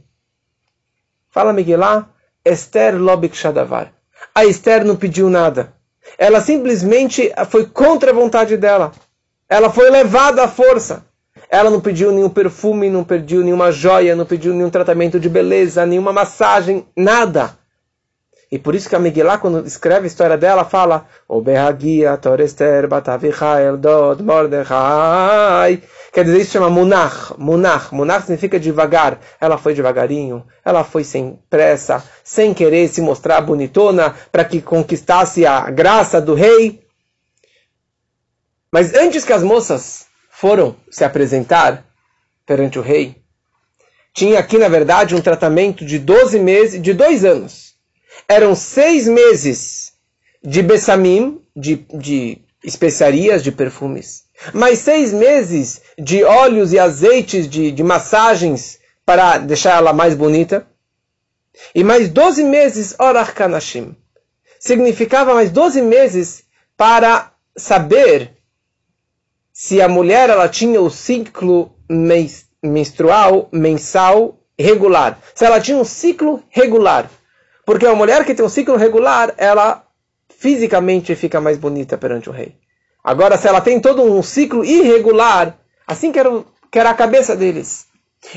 Fala 1.29 1.53
Megillah 1.53 2.09
Esther 2.43 3.01
Lobik 3.01 3.35
Shadavar. 3.35 3.91
A 4.33 4.45
Esther 4.45 4.83
não 4.83 4.95
pediu 4.95 5.29
nada. 5.29 5.73
Ela 6.17 6.41
simplesmente 6.41 7.31
foi 7.49 7.65
contra 7.65 8.11
a 8.11 8.13
vontade 8.13 8.57
dela. 8.57 8.91
Ela 9.49 9.69
foi 9.69 9.89
levada 9.89 10.43
à 10.43 10.47
força. 10.47 11.05
Ela 11.49 11.69
não 11.69 11.79
pediu 11.79 12.11
nenhum 12.11 12.29
perfume, 12.29 12.89
não 12.89 13.03
pediu 13.03 13.43
nenhuma 13.43 13.71
joia, 13.71 14.15
não 14.15 14.25
pediu 14.25 14.53
nenhum 14.53 14.69
tratamento 14.69 15.19
de 15.19 15.29
beleza, 15.29 15.85
nenhuma 15.85 16.11
massagem, 16.11 16.85
nada. 16.95 17.57
E 18.51 18.59
por 18.59 18.75
isso 18.75 18.87
que 18.87 18.95
a 18.95 18.99
Megillah, 18.99 19.39
quando 19.39 19.65
escreve 19.65 20.03
a 20.03 20.07
história 20.07 20.37
dela, 20.37 20.63
fala 20.63 21.07
O 21.27 21.41
Behagia, 21.41 22.15
Torester, 22.17 22.87
Batavichael, 22.87 23.77
Dod, 23.77 24.21
Mordechai. 24.21 25.81
Quer 26.13 26.23
dizer, 26.23 26.41
isso 26.41 26.51
chama 26.51 26.69
Munach. 26.69 27.33
Munach. 27.37 27.93
Munach 27.93 28.21
significa 28.21 28.59
devagar. 28.59 29.19
Ela 29.41 29.57
foi 29.57 29.73
devagarinho, 29.73 30.45
ela 30.63 30.83
foi 30.83 31.03
sem 31.03 31.39
pressa, 31.49 32.03
sem 32.23 32.53
querer 32.53 32.87
se 32.87 33.01
mostrar 33.01 33.41
bonitona 33.41 34.15
para 34.31 34.45
que 34.45 34.61
conquistasse 34.61 35.45
a 35.45 35.69
graça 35.71 36.21
do 36.21 36.35
rei. 36.35 36.83
Mas 38.71 38.93
antes 38.93 39.25
que 39.25 39.33
as 39.33 39.41
moças 39.41 40.05
foram 40.29 40.75
se 40.91 41.03
apresentar 41.03 41.83
perante 42.45 42.77
o 42.77 42.81
rei, 42.81 43.23
tinha 44.13 44.39
aqui, 44.39 44.57
na 44.57 44.67
verdade, 44.67 45.15
um 45.15 45.21
tratamento 45.21 45.83
de 45.83 45.97
12 45.97 46.39
meses, 46.39 46.81
de 46.81 46.93
dois 46.93 47.25
anos 47.25 47.64
eram 48.27 48.55
seis 48.55 49.07
meses 49.07 49.93
de 50.43 50.61
bessamim, 50.61 51.41
de, 51.55 51.85
de 51.93 52.37
especiarias, 52.63 53.43
de 53.43 53.51
perfumes, 53.51 54.23
mais 54.53 54.79
seis 54.79 55.13
meses 55.13 55.81
de 55.97 56.23
óleos 56.23 56.73
e 56.73 56.79
azeites 56.79 57.47
de, 57.47 57.71
de 57.71 57.83
massagens 57.83 58.79
para 59.05 59.37
deixar 59.37 59.77
ela 59.77 59.93
mais 59.93 60.15
bonita, 60.15 60.67
e 61.73 61.83
mais 61.83 62.09
doze 62.09 62.43
meses 62.43 62.95
orach 62.99 63.33
kanashim. 63.33 63.95
Significava 64.59 65.33
mais 65.33 65.51
doze 65.51 65.81
meses 65.81 66.43
para 66.75 67.31
saber 67.55 68.31
se 69.53 69.81
a 69.81 69.87
mulher 69.87 70.29
ela 70.29 70.49
tinha 70.49 70.81
o 70.81 70.89
ciclo 70.89 71.73
menstrual 72.61 73.47
mensal 73.51 74.37
regular. 74.57 75.19
Se 75.33 75.45
ela 75.45 75.61
tinha 75.61 75.77
um 75.77 75.85
ciclo 75.85 76.43
regular. 76.49 77.09
Porque 77.65 77.85
uma 77.85 77.95
mulher 77.95 78.23
que 78.25 78.35
tem 78.35 78.45
um 78.45 78.49
ciclo 78.49 78.75
regular, 78.75 79.33
ela 79.37 79.83
fisicamente 80.37 81.15
fica 81.15 81.41
mais 81.41 81.57
bonita 81.57 81.97
perante 81.97 82.29
o 82.29 82.33
rei. 82.33 82.55
Agora, 83.03 83.37
se 83.37 83.47
ela 83.47 83.61
tem 83.61 83.79
todo 83.79 84.03
um 84.03 84.21
ciclo 84.21 84.63
irregular, 84.63 85.57
assim 85.87 86.11
que 86.11 86.19
era, 86.19 86.43
que 86.71 86.79
era 86.79 86.89
a 86.89 86.95
cabeça 86.95 87.35
deles. 87.35 87.87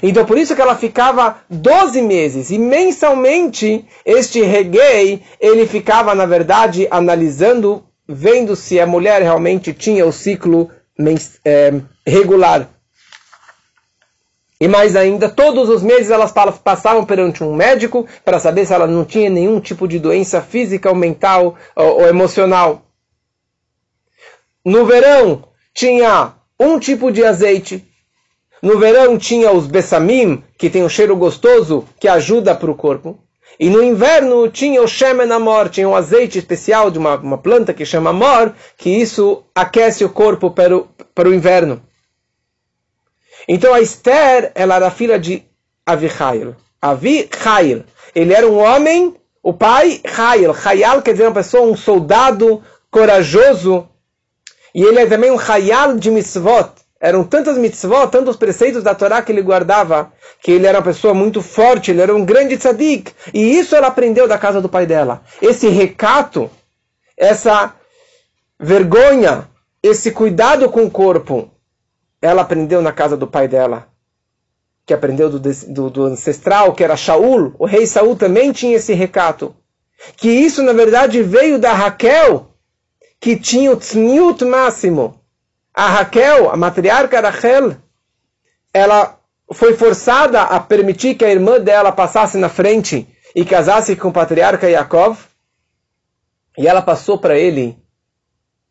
Então, 0.03 0.25
por 0.25 0.37
isso 0.37 0.55
que 0.55 0.61
ela 0.61 0.77
ficava 0.77 1.39
12 1.49 2.03
meses. 2.03 2.51
E 2.51 2.59
mensalmente, 2.59 3.87
este 4.05 4.43
reguei, 4.43 5.23
ele 5.41 5.67
ficava, 5.67 6.15
na 6.15 6.27
verdade, 6.27 6.87
analisando, 6.91 7.85
vendo 8.07 8.55
se 8.55 8.79
a 8.79 8.87
mulher 8.87 9.23
realmente 9.23 9.73
tinha 9.73 10.07
o 10.07 10.13
ciclo 10.13 10.71
é, 11.45 11.75
regular. 12.07 12.69
E 14.61 14.67
mais 14.67 14.97
ainda, 14.97 15.29
todos 15.29 15.69
os 15.69 15.83
meses 15.83 16.11
elas 16.11 16.33
passavam 16.33 17.05
perante 17.05 17.45
um 17.45 17.55
médico 17.55 18.07
para 18.25 18.41
saber 18.41 18.67
se 18.67 18.75
ela 18.75 18.89
não 18.89 19.05
tinha 19.05 19.31
nenhum 19.31 19.61
tipo 19.61 19.87
de 19.87 20.01
doença 20.01 20.43
física 20.43 20.89
ou 20.89 20.97
mental 20.97 21.55
ou, 21.77 22.01
ou 22.01 22.09
emocional. 22.09 22.83
No 24.65 24.85
verão 24.85 25.45
tinha 25.73 26.35
um 26.59 26.79
tipo 26.79 27.13
de 27.13 27.25
azeite. 27.25 27.87
No 28.61 28.79
verão 28.79 29.17
tinha 29.17 29.53
os 29.53 29.69
bessamim, 29.69 30.43
que 30.59 30.69
tem 30.69 30.83
um 30.83 30.89
cheiro 30.89 31.17
gostoso 31.17 31.87
que 32.01 32.09
ajuda 32.09 32.53
para 32.53 32.71
o 32.71 32.75
corpo. 32.75 33.17
E 33.61 33.71
no 33.71 33.83
inverno 33.83 34.49
tinha 34.49 34.83
o 34.83 34.89
shemen 34.89 35.31
amor, 35.33 35.69
tinha 35.69 35.89
um 35.89 35.95
azeite 35.95 36.39
especial 36.39 36.91
de 36.91 36.99
uma, 36.99 37.17
uma 37.17 37.39
planta 37.39 37.73
que 37.73 37.85
chama 37.85 38.11
amor, 38.11 38.55
que 38.77 38.91
isso 38.91 39.45
aquece 39.55 40.05
o 40.05 40.09
corpo 40.09 40.51
para 40.51 40.77
o, 40.77 40.89
para 41.15 41.29
o 41.29 41.35
inverno. 41.35 41.83
Então 43.49 43.73
a 43.73 43.81
Esther, 43.81 44.53
ela 44.55 44.77
era 44.77 44.91
filha 44.91 45.19
de 45.19 45.43
Avichail. 45.87 46.55
Avichail. 46.83 47.85
Ele 48.15 48.35
era 48.35 48.47
um 48.47 48.59
homem, 48.59 49.17
o 49.43 49.55
pai, 49.55 50.03
Chail. 50.07 50.55
Chayal 50.55 51.01
quer 51.01 51.13
dizer 51.13 51.25
uma 51.25 51.35
pessoa, 51.35 51.67
um 51.67 51.75
soldado 51.75 52.63
corajoso. 52.91 53.89
E 54.75 54.83
ele 54.83 55.01
é 55.01 55.07
também 55.07 55.31
um 55.31 55.39
Chayal 55.39 55.97
de 55.97 56.11
mitzvot. 56.11 56.73
Eram 57.01 57.25
tantas 57.25 57.57
mitzvot, 57.57 58.09
tantos 58.11 58.37
preceitos 58.37 58.83
da 58.83 58.95
Torá 58.95 59.23
que 59.23 59.33
ele 59.33 59.41
guardava, 59.41 60.13
que 60.43 60.51
ele 60.51 60.67
era 60.67 60.79
uma 60.79 60.85
pessoa 60.85 61.15
muito 61.15 61.41
forte, 61.41 61.91
ele 61.91 62.03
era 62.03 62.15
um 62.15 62.25
grande 62.25 62.59
tzadik. 62.59 63.13
E 63.33 63.59
isso 63.59 63.75
ela 63.75 63.87
aprendeu 63.87 64.29
da 64.29 64.37
casa 64.37 64.61
do 64.61 64.69
pai 64.69 64.85
dela. 64.85 65.23
Esse 65.41 65.69
recato, 65.69 66.51
essa 67.17 67.73
vergonha, 68.59 69.49
esse 69.83 70.11
cuidado 70.11 70.69
com 70.69 70.85
o 70.85 70.91
corpo, 70.91 71.51
ela 72.21 72.43
aprendeu 72.43 72.83
na 72.83 72.93
casa 72.93 73.17
do 73.17 73.27
pai 73.27 73.47
dela, 73.47 73.89
que 74.85 74.93
aprendeu 74.95 75.31
do, 75.31 75.39
do, 75.39 75.91
do 75.91 76.05
ancestral, 76.05 76.73
que 76.73 76.83
era 76.83 76.97
Shaul. 76.97 77.55
O 77.59 77.67
rei 77.67 77.87
Saul 77.87 78.17
também 78.17 78.53
tinha 78.53 78.77
esse 78.77 78.93
recato. 78.95 79.55
Que 80.17 80.29
isso, 80.29 80.63
na 80.63 80.73
verdade, 80.73 81.23
veio 81.23 81.59
da 81.59 81.73
Raquel, 81.73 82.49
que 83.21 83.37
tinha 83.37 83.73
o 83.73 83.77
tzniut 83.77 84.45
máximo. 84.45 85.21
A 85.75 85.89
Raquel, 85.89 86.51
a 86.51 86.57
matriarca 86.57 87.21
Rachel, 87.21 87.77
ela 88.73 89.19
foi 89.53 89.77
forçada 89.77 90.43
a 90.43 90.61
permitir 90.61 91.15
que 91.15 91.25
a 91.25 91.31
irmã 91.31 91.61
dela 91.61 91.93
passasse 91.93 92.37
na 92.37 92.49
frente 92.49 93.07
e 93.35 93.45
casasse 93.45 93.95
com 93.97 94.09
o 94.09 94.13
patriarca 94.13 94.69
Yaakov. 94.69 95.19
E 96.57 96.67
ela 96.67 96.83
passou 96.83 97.19
para 97.19 97.39
ele 97.39 97.79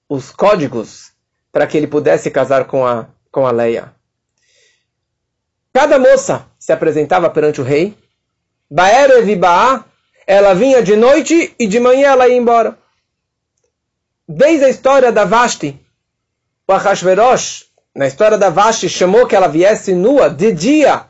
os 0.10 0.32
códigos 0.32 1.12
para 1.52 1.66
que 1.66 1.78
ele 1.78 1.88
pudesse 1.88 2.30
casar 2.30 2.66
com 2.66 2.86
a 2.86 3.08
com 3.32 3.46
a 3.46 3.52
Leia. 3.52 3.94
Cada 5.74 6.00
moça 6.00 6.46
se 6.58 6.72
apresentava 6.72 7.30
perante 7.30 7.62
o 7.62 7.64
rei 7.64 7.98
Baerev 8.70 9.34
Ba'a, 9.38 9.86
ela 10.26 10.54
vinha 10.54 10.84
de 10.84 10.96
noite 10.96 11.56
e 11.58 11.66
de 11.66 11.80
manhã 11.80 12.10
ela 12.10 12.28
ia 12.28 12.36
embora. 12.36 12.78
Desde 14.28 14.66
a 14.66 14.70
história 14.70 15.10
da 15.10 15.24
Vashti, 15.24 15.80
o 16.68 16.74
Ahashverosh, 16.74 17.66
na 17.96 18.08
história 18.08 18.38
da 18.38 18.50
Vashti, 18.50 18.90
chamou 18.90 19.26
que 19.26 19.36
ela 19.36 19.48
viesse 19.48 19.94
nua 19.94 20.30
de 20.30 20.52
dia 20.52 21.06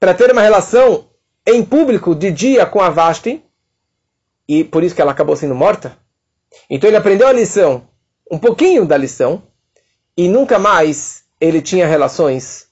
para 0.00 0.12
ter 0.12 0.32
uma 0.32 0.42
relação 0.42 1.08
em 1.46 1.64
público 1.64 2.16
de 2.16 2.32
dia 2.32 2.66
com 2.66 2.80
a 2.80 2.90
Vashti, 2.90 3.44
e 4.48 4.64
por 4.64 4.82
isso 4.82 4.94
que 4.94 5.00
ela 5.00 5.12
acabou 5.12 5.36
sendo 5.36 5.54
morta. 5.54 5.96
Então 6.68 6.90
ele 6.90 6.96
aprendeu 6.96 7.28
a 7.28 7.32
lição, 7.32 7.86
um 8.28 8.38
pouquinho 8.38 8.84
da 8.84 8.96
lição, 8.96 9.44
e 10.16 10.28
nunca 10.28 10.58
mais 10.58 11.21
ele 11.42 11.60
tinha 11.60 11.88
relações 11.88 12.68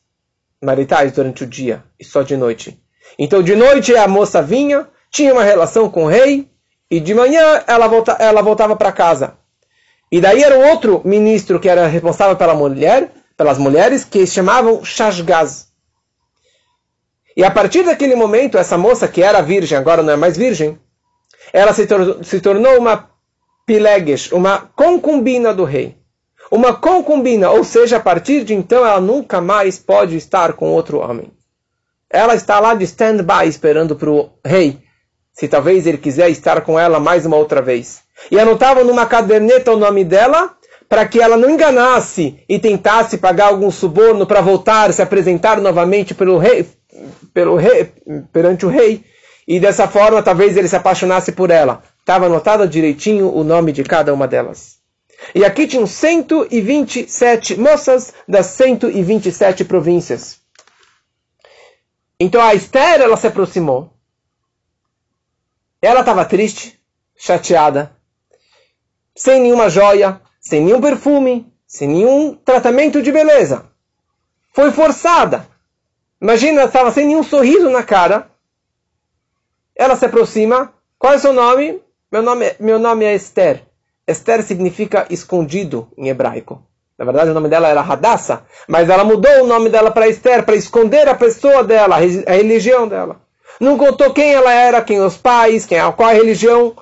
maritais 0.62 1.10
durante 1.10 1.42
o 1.42 1.46
dia 1.46 1.82
e 1.98 2.04
só 2.04 2.22
de 2.22 2.36
noite. 2.36 2.80
Então 3.18 3.42
de 3.42 3.56
noite 3.56 3.96
a 3.96 4.06
moça 4.06 4.40
vinha, 4.40 4.86
tinha 5.10 5.32
uma 5.32 5.42
relação 5.42 5.90
com 5.90 6.04
o 6.04 6.08
rei, 6.08 6.48
e 6.88 7.00
de 7.00 7.12
manhã 7.12 7.64
ela, 7.66 7.88
volta, 7.88 8.12
ela 8.20 8.40
voltava 8.40 8.76
para 8.76 8.92
casa. 8.92 9.34
E 10.10 10.20
daí 10.20 10.44
era 10.44 10.56
um 10.56 10.68
outro 10.70 11.02
ministro 11.04 11.58
que 11.58 11.68
era 11.68 11.88
responsável 11.88 12.36
pela 12.36 12.54
mulher, 12.54 13.10
pelas 13.36 13.58
mulheres, 13.58 14.04
que 14.04 14.24
chamavam 14.24 14.84
Shashgaz. 14.84 15.68
E 17.36 17.42
a 17.42 17.50
partir 17.50 17.82
daquele 17.82 18.14
momento, 18.14 18.56
essa 18.56 18.78
moça 18.78 19.08
que 19.08 19.22
era 19.22 19.40
virgem, 19.40 19.78
agora 19.78 20.02
não 20.02 20.12
é 20.12 20.16
mais 20.16 20.36
virgem, 20.36 20.78
ela 21.52 21.72
se, 21.72 21.86
tor 21.88 22.24
se 22.24 22.40
tornou 22.40 22.78
uma 22.78 23.10
pileges, 23.66 24.30
uma 24.30 24.70
concubina 24.76 25.52
do 25.52 25.64
rei. 25.64 25.99
Uma 26.50 26.74
concubina, 26.74 27.50
ou 27.50 27.62
seja, 27.62 27.98
a 27.98 28.00
partir 28.00 28.42
de 28.42 28.54
então 28.54 28.84
ela 28.84 29.00
nunca 29.00 29.40
mais 29.40 29.78
pode 29.78 30.16
estar 30.16 30.54
com 30.54 30.72
outro 30.72 30.98
homem. 30.98 31.30
Ela 32.10 32.34
está 32.34 32.58
lá 32.58 32.74
de 32.74 32.82
stand-by 32.84 33.46
esperando 33.46 33.94
para 33.94 34.10
o 34.10 34.30
rei, 34.44 34.80
se 35.32 35.46
talvez 35.46 35.86
ele 35.86 35.96
quiser 35.96 36.28
estar 36.28 36.62
com 36.62 36.78
ela 36.78 36.98
mais 36.98 37.24
uma 37.24 37.36
outra 37.36 37.62
vez. 37.62 38.00
E 38.32 38.38
anotava 38.38 38.82
numa 38.82 39.06
caderneta 39.06 39.70
o 39.70 39.78
nome 39.78 40.02
dela, 40.02 40.50
para 40.88 41.06
que 41.06 41.20
ela 41.20 41.36
não 41.36 41.50
enganasse 41.50 42.42
e 42.48 42.58
tentasse 42.58 43.16
pagar 43.16 43.46
algum 43.46 43.70
suborno 43.70 44.26
para 44.26 44.40
voltar, 44.40 44.92
se 44.92 45.00
apresentar 45.00 45.60
novamente 45.60 46.16
pelo 46.16 46.36
rei, 46.36 46.66
pelo 47.32 47.54
rei, 47.54 47.92
perante 48.32 48.66
o 48.66 48.68
rei. 48.68 49.04
E 49.46 49.60
dessa 49.60 49.86
forma, 49.86 50.20
talvez 50.20 50.56
ele 50.56 50.66
se 50.66 50.74
apaixonasse 50.74 51.30
por 51.30 51.52
ela. 51.52 51.80
Estava 52.00 52.26
anotado 52.26 52.66
direitinho 52.66 53.32
o 53.32 53.44
nome 53.44 53.70
de 53.70 53.84
cada 53.84 54.12
uma 54.12 54.26
delas. 54.26 54.79
E 55.34 55.44
aqui 55.44 55.66
tinham 55.66 55.86
127 55.86 57.58
moças 57.58 58.12
das 58.26 58.46
127 58.46 59.64
províncias. 59.64 60.40
Então 62.18 62.42
a 62.42 62.54
Esther, 62.54 63.00
ela 63.00 63.16
se 63.16 63.26
aproximou. 63.26 63.92
Ela 65.80 66.00
estava 66.00 66.24
triste, 66.24 66.78
chateada, 67.16 67.96
sem 69.14 69.40
nenhuma 69.40 69.70
joia, 69.70 70.20
sem 70.40 70.62
nenhum 70.62 70.80
perfume, 70.80 71.50
sem 71.66 71.88
nenhum 71.88 72.34
tratamento 72.34 73.00
de 73.00 73.10
beleza. 73.10 73.70
Foi 74.52 74.70
forçada. 74.72 75.48
Imagina, 76.20 76.64
estava 76.64 76.90
sem 76.90 77.06
nenhum 77.06 77.22
sorriso 77.22 77.70
na 77.70 77.82
cara. 77.82 78.30
Ela 79.74 79.96
se 79.96 80.04
aproxima. 80.04 80.74
Qual 80.98 81.14
é 81.14 81.16
o 81.16 81.18
seu 81.18 81.32
nome? 81.32 81.82
Meu 82.12 82.22
nome, 82.22 82.54
meu 82.60 82.78
nome 82.78 83.04
é 83.06 83.14
Esther. 83.14 83.69
Esther 84.10 84.42
significa 84.42 85.06
escondido 85.10 85.88
em 85.96 86.08
hebraico. 86.08 86.62
Na 86.98 87.04
verdade, 87.04 87.30
o 87.30 87.34
nome 87.34 87.48
dela 87.48 87.68
era 87.68 87.80
Hadassah, 87.80 88.42
mas 88.68 88.90
ela 88.90 89.04
mudou 89.04 89.42
o 89.42 89.46
nome 89.46 89.70
dela 89.70 89.90
para 89.90 90.08
Esther, 90.08 90.44
para 90.44 90.54
esconder 90.54 91.08
a 91.08 91.14
pessoa 91.14 91.64
dela, 91.64 91.96
a 91.96 92.32
religião 92.34 92.86
dela. 92.86 93.22
Não 93.58 93.78
contou 93.78 94.12
quem 94.12 94.34
ela 94.34 94.52
era, 94.52 94.82
quem 94.82 95.00
os 95.00 95.16
pais, 95.16 95.64
quem, 95.64 95.78
qual 95.92 96.10
a 96.10 96.12
religião. 96.12 96.76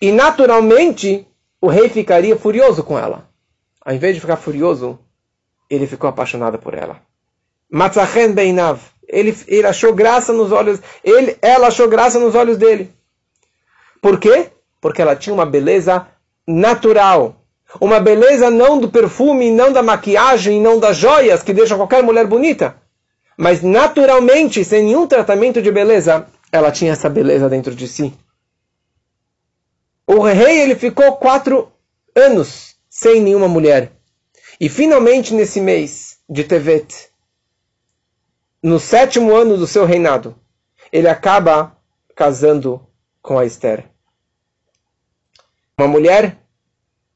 E 0.00 0.12
naturalmente, 0.12 1.26
o 1.60 1.68
rei 1.68 1.88
ficaria 1.88 2.36
furioso 2.36 2.82
com 2.82 2.98
ela. 2.98 3.28
Ao 3.82 3.94
invés 3.94 4.14
de 4.14 4.20
ficar 4.20 4.36
furioso, 4.36 4.98
ele 5.70 5.86
ficou 5.86 6.10
apaixonado 6.10 6.58
por 6.58 6.74
ela. 6.74 7.00
Matzachen 7.70 8.32
Beinav. 8.32 8.80
Ele, 9.06 9.34
ele 9.46 9.66
achou 9.66 9.94
graça 9.94 10.34
nos 10.34 10.52
olhos, 10.52 10.80
ele, 11.02 11.38
ela 11.40 11.68
achou 11.68 11.88
graça 11.88 12.18
nos 12.18 12.34
olhos 12.34 12.58
dele. 12.58 12.92
Por 14.02 14.20
quê? 14.20 14.50
Porque 14.80 15.02
ela 15.02 15.16
tinha 15.16 15.34
uma 15.34 15.46
beleza 15.46 16.06
natural. 16.46 17.36
Uma 17.80 18.00
beleza 18.00 18.50
não 18.50 18.78
do 18.78 18.88
perfume, 18.88 19.50
não 19.50 19.72
da 19.72 19.82
maquiagem, 19.82 20.60
não 20.60 20.78
das 20.78 20.96
joias 20.96 21.42
que 21.42 21.52
deixam 21.52 21.76
qualquer 21.76 22.02
mulher 22.02 22.26
bonita. 22.26 22.76
Mas 23.36 23.62
naturalmente, 23.62 24.64
sem 24.64 24.84
nenhum 24.84 25.06
tratamento 25.06 25.60
de 25.60 25.70
beleza, 25.70 26.26
ela 26.50 26.72
tinha 26.72 26.92
essa 26.92 27.08
beleza 27.08 27.48
dentro 27.48 27.74
de 27.74 27.86
si. 27.86 28.12
O 30.06 30.20
rei 30.20 30.62
ele 30.62 30.74
ficou 30.74 31.16
quatro 31.16 31.70
anos 32.16 32.76
sem 32.88 33.20
nenhuma 33.20 33.46
mulher. 33.46 33.92
E 34.58 34.68
finalmente 34.68 35.34
nesse 35.34 35.60
mês 35.60 36.18
de 36.28 36.42
Tevet, 36.42 37.10
no 38.62 38.80
sétimo 38.80 39.36
ano 39.36 39.56
do 39.56 39.66
seu 39.66 39.84
reinado, 39.84 40.34
ele 40.90 41.08
acaba 41.08 41.76
casando 42.16 42.84
com 43.22 43.38
a 43.38 43.44
Esther. 43.44 43.84
Uma 45.78 45.86
mulher 45.86 46.36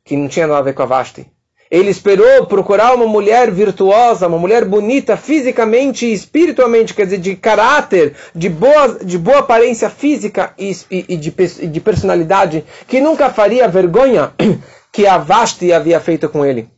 que 0.04 0.16
não 0.16 0.28
tinha 0.28 0.46
nada 0.46 0.60
a 0.60 0.62
ver 0.62 0.72
com 0.72 0.82
a 0.82 0.86
Vashti. 0.86 1.28
Ele 1.68 1.90
esperou 1.90 2.46
procurar 2.46 2.94
uma 2.94 3.06
mulher 3.06 3.50
virtuosa, 3.50 4.28
uma 4.28 4.38
mulher 4.38 4.64
bonita 4.64 5.16
fisicamente 5.16 6.06
e 6.06 6.12
espiritualmente, 6.12 6.92
quer 6.92 7.06
dizer, 7.06 7.18
de 7.18 7.34
caráter, 7.34 8.14
de 8.34 8.48
boa, 8.48 9.02
de 9.02 9.18
boa 9.18 9.38
aparência 9.38 9.88
física 9.88 10.54
e, 10.58 10.70
e, 10.90 11.06
e 11.08 11.16
de, 11.16 11.30
de 11.30 11.80
personalidade, 11.80 12.64
que 12.86 13.00
nunca 13.00 13.30
faria 13.30 13.66
vergonha 13.66 14.34
que 14.92 15.06
a 15.06 15.16
Vashti 15.16 15.72
havia 15.72 15.98
feito 15.98 16.28
com 16.28 16.44
ele. 16.44 16.68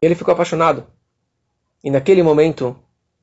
Ele 0.00 0.14
ficou 0.14 0.32
apaixonado. 0.32 0.86
E 1.84 1.90
naquele 1.90 2.22
momento, 2.22 2.74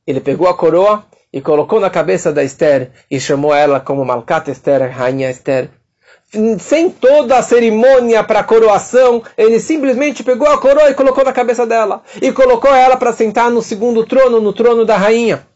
ele 0.05 0.21
pegou 0.21 0.47
a 0.47 0.53
coroa 0.53 1.03
e 1.33 1.41
colocou 1.41 1.79
na 1.79 1.89
cabeça 1.89 2.31
da 2.31 2.43
Esther 2.43 2.91
e 3.09 3.19
chamou 3.19 3.53
ela 3.53 3.79
como 3.79 4.05
Malkat 4.05 4.51
Esther, 4.51 4.95
Rainha 4.95 5.31
Esther 5.31 5.71
sem 6.59 6.89
toda 6.89 7.37
a 7.37 7.43
cerimônia 7.43 8.23
para 8.23 8.39
a 8.39 8.43
coroação, 8.43 9.23
ele 9.35 9.59
simplesmente 9.59 10.23
pegou 10.23 10.47
a 10.47 10.59
coroa 10.59 10.89
e 10.89 10.93
colocou 10.93 11.23
na 11.23 11.33
cabeça 11.33 11.65
dela. 11.65 12.03
E 12.21 12.31
colocou 12.31 12.73
ela 12.73 12.95
para 12.95 13.13
sentar 13.13 13.49
no 13.49 13.61
segundo 13.61 14.05
trono, 14.05 14.39
no 14.39 14.53
trono 14.53 14.85
da 14.85 14.95
rainha. 14.95 15.47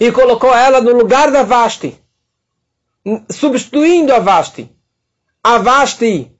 E 0.00 0.10
colocou 0.10 0.52
ela 0.54 0.80
no 0.80 0.92
lugar 0.92 1.30
da 1.30 1.42
Vashti, 1.42 1.96
substituindo 3.30 4.12
a 4.12 4.18
Vashti. 4.18 4.70
A 5.42 5.58
Vashti 5.58 6.32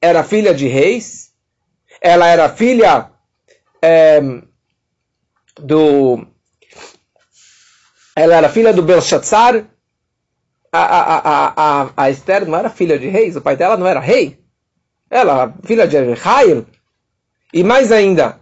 era 0.00 0.24
filha 0.24 0.52
de 0.52 0.66
reis, 0.66 1.30
ela 2.00 2.26
era 2.26 2.48
filha 2.48 3.10
é, 3.80 4.20
do. 5.54 6.26
Ela 8.14 8.36
era 8.36 8.48
filha 8.48 8.72
do 8.72 8.82
Belshazzar, 8.82 9.66
a, 10.76 11.16
a, 11.16 11.52
a, 11.56 11.90
a, 11.96 12.10
Esther 12.10 12.46
não 12.46 12.58
era 12.58 12.70
filha 12.70 12.98
de 12.98 13.08
reis, 13.08 13.36
o 13.36 13.40
pai 13.40 13.56
dela 13.56 13.76
não 13.76 13.86
era 13.86 14.00
rei. 14.00 14.38
Ela 15.10 15.54
filha 15.64 15.86
de 15.86 15.96
Rail. 16.14 16.66
E 17.52 17.62
mais 17.62 17.92
ainda, 17.92 18.40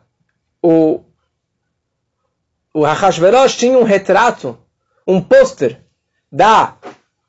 o, 0.62 1.02
o 2.72 2.84
Hashverosh 2.84 3.56
tinha 3.56 3.78
um 3.78 3.84
retrato, 3.84 4.58
um 5.06 5.20
pôster 5.20 5.80
da 6.32 6.76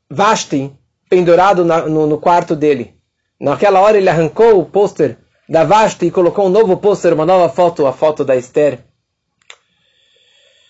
Vashti 0.10 0.74
pendurado 1.10 1.66
na, 1.66 1.82
no, 1.82 2.08
no, 2.08 2.18
quarto 2.18 2.56
dele. 2.56 2.96
Naquela 3.40 3.82
hora 3.82 3.98
ele 3.98 4.10
arrancou 4.10 4.60
o 4.60 4.66
pôster 4.66 5.18
da 5.48 5.64
Vashti 5.64 6.06
e 6.06 6.12
colocou 6.12 6.48
um 6.48 6.50
novo 6.50 6.78
pôster, 6.78 7.14
uma 7.14 7.26
nova 7.26 7.50
foto, 7.50 7.86
a 7.86 7.94
foto 7.94 8.24
da 8.24 8.36
Esther. 8.36 8.80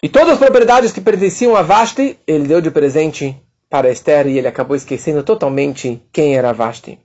E 0.02 0.10
todas 0.10 0.34
as 0.34 0.40
propriedades 0.40 0.92
que 0.92 1.02
pertenciam 1.02 1.56
a 1.56 1.62
Vashti, 1.62 2.20
ele 2.28 2.48
deu 2.48 2.60
de 2.60 2.72
presente 2.72 3.40
para 3.70 3.92
Esther 3.92 4.28
e 4.28 4.38
ele 4.38 4.48
acabou 4.48 4.76
esquecendo 4.76 5.24
totalmente 5.24 6.02
quem 6.12 6.38
era 6.38 6.54
Vashti. 6.54 7.00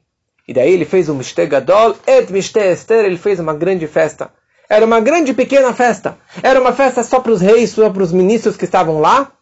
E 0.46 0.52
daí 0.52 0.72
ele 0.72 0.84
fez 0.84 1.08
um 1.08 1.14
Mishte 1.14 1.46
Gadol, 1.46 1.96
et 2.06 2.30
Mishte 2.30 2.58
Esther, 2.58 3.04
ele 3.04 3.16
fez 3.16 3.38
uma 3.38 3.54
grande 3.54 3.86
festa. 3.86 4.30
Era 4.68 4.86
uma 4.86 5.00
grande 5.00 5.34
pequena 5.34 5.72
festa. 5.74 6.16
Era 6.42 6.60
uma 6.60 6.72
festa 6.72 7.02
só 7.02 7.18
para 7.18 7.32
os 7.32 7.40
reis, 7.40 7.70
só 7.70 7.90
para 7.90 8.02
os 8.02 8.12
ministros 8.12 8.56
que 8.56 8.64
estavam 8.64 9.00
lá. 9.00 9.32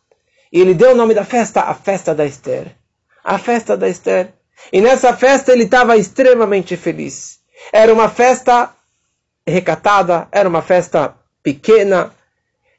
E 0.50 0.60
ele 0.60 0.72
deu 0.72 0.92
o 0.92 0.94
nome 0.94 1.12
da 1.12 1.24
festa, 1.24 1.60
a 1.60 1.74
festa 1.74 2.14
da 2.14 2.24
Esther. 2.24 2.74
A 3.22 3.38
festa 3.38 3.76
da 3.76 3.88
Esther. 3.88 4.32
E 4.72 4.80
nessa 4.80 5.14
festa 5.14 5.52
ele 5.52 5.64
estava 5.64 5.96
extremamente 5.96 6.76
feliz. 6.76 7.38
Era 7.72 7.92
uma 7.92 8.08
festa 8.08 8.70
recatada, 9.46 10.28
era 10.32 10.48
uma 10.48 10.62
festa 10.62 11.14
pequena. 11.42 12.10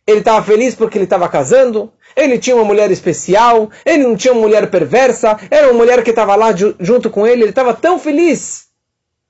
Ele 0.10 0.22
estava 0.22 0.44
feliz 0.44 0.74
porque 0.74 0.98
ele 0.98 1.04
estava 1.04 1.30
casando, 1.30 1.94
ele 2.16 2.40
tinha 2.40 2.56
uma 2.56 2.66
mulher 2.66 2.90
especial, 2.90 3.70
ele 3.86 4.02
não 4.02 4.16
tinha 4.16 4.34
uma 4.34 4.42
mulher 4.42 4.68
perversa, 4.72 5.40
era 5.52 5.68
uma 5.68 5.76
mulher 5.76 6.04
que 6.04 6.10
estava 6.10 6.36
lá 6.36 6.48
junto 6.80 7.12
com 7.12 7.28
ele, 7.28 7.44
ele 7.44 7.52
estava 7.52 7.76
tão 7.76 8.00
feliz 8.00 8.70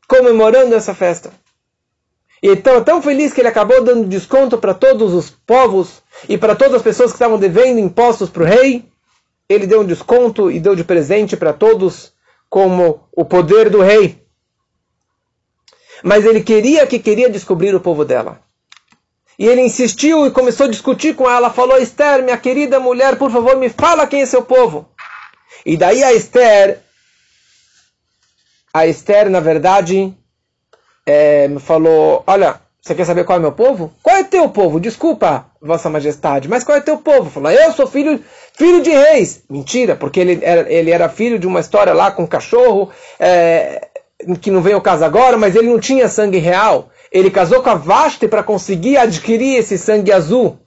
comemorando 0.08 0.74
essa 0.74 0.94
festa. 0.94 1.34
E 2.42 2.48
então 2.48 2.82
tão 2.82 3.02
feliz 3.02 3.34
que 3.34 3.42
ele 3.42 3.50
acabou 3.50 3.84
dando 3.84 4.08
desconto 4.08 4.58
para 4.58 4.74
todos 4.74 5.14
os 5.14 5.30
povos 5.30 6.02
e 6.30 6.38
para 6.38 6.56
todas 6.56 6.76
as 6.76 6.82
pessoas 6.82 7.12
que 7.12 7.18
estavam 7.18 7.38
devendo 7.38 7.78
impostos 7.78 8.30
para 8.30 8.44
o 8.44 8.46
rei. 8.46 8.86
Ele 9.50 9.68
deu 9.68 9.82
um 9.82 9.86
desconto 9.86 10.50
e 10.50 10.62
deu 10.62 10.78
de 10.78 10.86
presente 10.86 11.36
para 11.36 11.52
todos 11.52 12.14
como 12.50 13.02
o 13.12 13.26
poder 13.26 13.70
do 13.70 13.82
rei. 13.82 14.24
Mas 16.02 16.26
ele 16.26 16.42
queria 16.42 16.88
que 16.88 17.00
queria 17.00 17.30
descobrir 17.30 17.76
o 17.76 17.82
povo 17.82 18.06
dela. 18.06 18.40
E 19.40 19.48
ele 19.48 19.62
insistiu 19.62 20.28
e 20.28 20.32
começou 20.32 20.66
a 20.66 20.70
discutir 20.70 21.16
com 21.16 21.30
ela. 21.30 21.50
Falou: 21.50 21.78
Esther, 21.78 22.22
minha 22.22 22.38
querida 22.38 22.78
mulher, 22.78 23.16
por 23.18 23.32
favor, 23.32 23.56
me 23.56 23.70
fala 23.70 24.06
quem 24.06 24.22
é 24.22 24.26
seu 24.26 24.42
povo. 24.42 24.90
E 25.66 25.78
daí 25.78 26.04
a 26.04 26.12
Esther, 26.12 26.80
a 28.74 28.86
Esther, 28.86 29.30
na 29.30 29.40
verdade, 29.40 30.14
é, 31.06 31.50
falou: 31.62 32.22
Olha, 32.28 32.60
você 32.82 32.94
quer 32.94 33.06
saber 33.06 33.24
qual 33.24 33.38
é 33.38 33.42
meu 33.42 33.54
povo? 33.54 33.94
Qual 34.04 34.18
é 34.18 34.26
teu 34.26 34.50
povo? 34.50 34.78
Desculpa, 34.78 35.46
Vossa 35.62 35.90
Majestade, 35.90 36.50
mas 36.50 36.66
qual 36.66 36.78
é 36.78 36.82
teu 36.82 36.98
povo? 36.98 37.30
Falou: 37.30 37.50
Eu 37.50 37.72
sou 37.72 37.88
filho, 37.88 38.22
filho 38.54 38.82
de 38.82 38.90
reis. 38.90 39.44
Mentira, 39.50 39.96
porque 39.96 40.20
ele 40.20 40.40
era, 40.42 40.70
ele 40.70 40.92
era 40.92 41.08
filho 41.08 41.40
de 41.40 41.48
uma 41.48 41.62
história 41.62 41.94
lá 41.94 42.12
com 42.12 42.24
um 42.24 42.28
cachorro, 42.28 42.92
é, 43.18 43.88
que 44.42 44.52
não 44.52 44.62
veio 44.62 44.76
ao 44.76 44.82
caso 44.82 45.06
agora, 45.06 45.38
mas 45.38 45.56
ele 45.56 45.70
não 45.70 45.80
tinha 45.80 46.10
sangue 46.10 46.40
real. 46.40 46.90
Ele 47.12 47.32
casou 47.32 47.62
com 47.64 47.70
a 47.70 47.76
Vashti 47.76 48.28
para 48.28 48.44
conseguir 48.44 48.98
adquirir 48.98 49.58
esse 49.58 49.78
sangue 49.78 50.12
azul. 50.12 50.60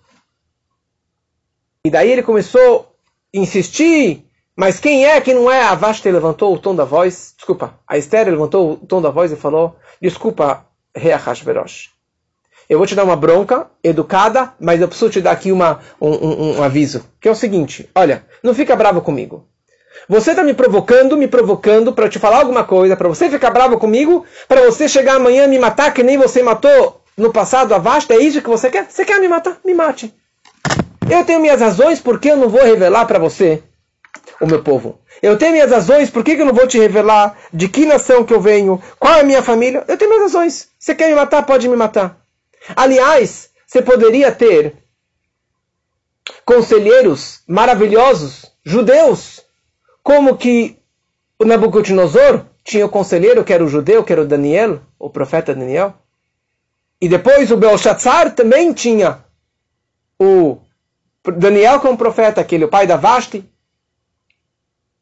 E 1.85 1.91
daí 1.91 2.11
ele 2.11 2.23
começou 2.23 2.95
a 3.35 3.39
insistir 3.39 4.25
mas 4.57 4.79
quem 4.79 5.07
é 5.07 5.21
que 5.21 5.33
não 5.33 5.51
é? 5.51 5.63
A 5.63 5.75
Vashti 5.75 6.11
levantou 6.11 6.55
o 6.55 6.59
tom 6.59 6.75
da 6.75 6.85
voz. 6.85 7.35
Desculpa, 7.37 7.79
a 7.89 7.97
Esther 7.97 8.29
levantou 8.29 8.73
o 8.73 8.77
tom 8.77 9.01
da 9.01 9.11
voz 9.11 9.33
e 9.33 9.37
falou: 9.37 9.77
Desculpa, 10.01 10.67
rei 10.95 11.13
Ahashverosh. 11.13 11.91
Eu 12.69 12.79
vou 12.79 12.87
te 12.87 12.95
dar 12.95 13.05
uma 13.05 13.17
bronca 13.17 13.71
educada, 13.83 14.55
mas 14.61 14.81
eu 14.81 14.89
preciso 14.89 15.11
te 15.11 15.21
dar 15.21 15.33
aqui 15.33 15.51
uma, 15.51 15.81
um, 16.01 16.11
um, 16.11 16.59
um 16.59 16.63
aviso. 16.63 17.05
Que 17.21 17.29
é 17.29 17.31
o 17.31 17.35
seguinte: 17.35 17.89
olha, 17.95 18.27
não 18.43 18.55
fica 18.55 18.77
bravo 18.77 19.01
comigo. 19.01 19.49
Você 20.09 20.31
está 20.31 20.43
me 20.43 20.55
provocando, 20.55 21.17
me 21.17 21.29
provocando 21.29 21.93
para 21.93 22.09
te 22.09 22.19
falar 22.19 22.39
alguma 22.39 22.65
coisa, 22.65 22.97
para 22.97 23.09
você 23.09 23.31
ficar 23.31 23.51
bravo 23.51 23.79
comigo, 23.79 24.25
para 24.49 24.63
você 24.63 24.89
chegar 24.89 25.17
amanhã 25.17 25.45
e 25.45 25.49
me 25.49 25.59
matar 25.59 25.93
que 25.93 26.03
nem 26.03 26.19
você 26.19 26.43
matou 26.43 27.03
no 27.17 27.33
passado 27.33 27.75
a 27.75 27.79
Vashti. 27.79 28.13
É 28.13 28.19
isso 28.19 28.43
que 28.43 28.49
você 28.49 28.71
quer? 28.71 28.87
Você 28.89 29.05
quer 29.05 29.21
me 29.21 29.29
matar? 29.29 29.59
Me 29.65 29.75
mate. 29.75 30.15
Eu 31.11 31.25
tenho 31.25 31.41
minhas 31.41 31.61
razões 31.61 32.01
porque 32.01 32.31
eu 32.31 32.37
não 32.37 32.49
vou 32.49 32.63
revelar 32.63 33.07
para 33.07 33.19
você 33.19 33.63
o 34.41 34.47
meu 34.47 34.63
povo. 34.63 35.01
Eu 35.23 35.39
tenho 35.39 35.53
minhas 35.53 35.71
razões, 35.71 36.11
por 36.11 36.25
que, 36.25 36.35
que 36.35 36.43
eu 36.43 36.47
não 36.47 36.53
vou 36.53 36.67
te 36.67 36.79
revelar 36.79 37.39
de 37.53 37.69
que 37.69 37.87
nação 37.87 38.25
que 38.25 38.35
eu 38.35 38.41
venho, 38.41 38.83
qual 38.99 39.15
é 39.15 39.21
a 39.21 39.25
minha 39.25 39.43
família? 39.43 39.85
Eu 39.87 39.97
tenho 39.97 40.11
minhas 40.11 40.33
razões. 40.33 40.69
Você 40.79 40.95
quer 40.95 41.09
me 41.09 41.15
matar? 41.15 41.45
Pode 41.45 41.69
me 41.69 41.77
matar. 41.77 42.19
Aliás, 42.75 43.51
você 43.67 43.81
poderia 43.81 44.33
ter 44.33 44.75
conselheiros 46.45 47.41
maravilhosos, 47.47 48.51
judeus, 48.65 49.42
como 50.03 50.37
que 50.37 50.79
o 51.39 51.45
Nabucodonosor 51.45 52.45
tinha 52.65 52.87
o 52.87 52.89
conselheiro 52.89 53.45
que 53.45 53.53
era 53.53 53.65
o 53.65 53.69
judeu, 53.69 54.05
que 54.05 54.13
era 54.13 54.23
o 54.23 54.27
Daniel, 54.27 54.81
o 54.99 55.11
profeta 55.11 55.55
Daniel. 55.55 55.95
E 57.01 57.09
depois 57.09 57.51
o 57.51 57.57
Belshazzar 57.57 58.35
também 58.35 58.73
tinha 58.73 59.25
o 60.19 60.59
Daniel 61.37 61.81
como 61.81 61.99
profeta, 61.99 62.41
aquele 62.41 62.65
o 62.65 62.69
pai 62.69 62.87
da 62.87 62.97
Vashti 62.97 63.45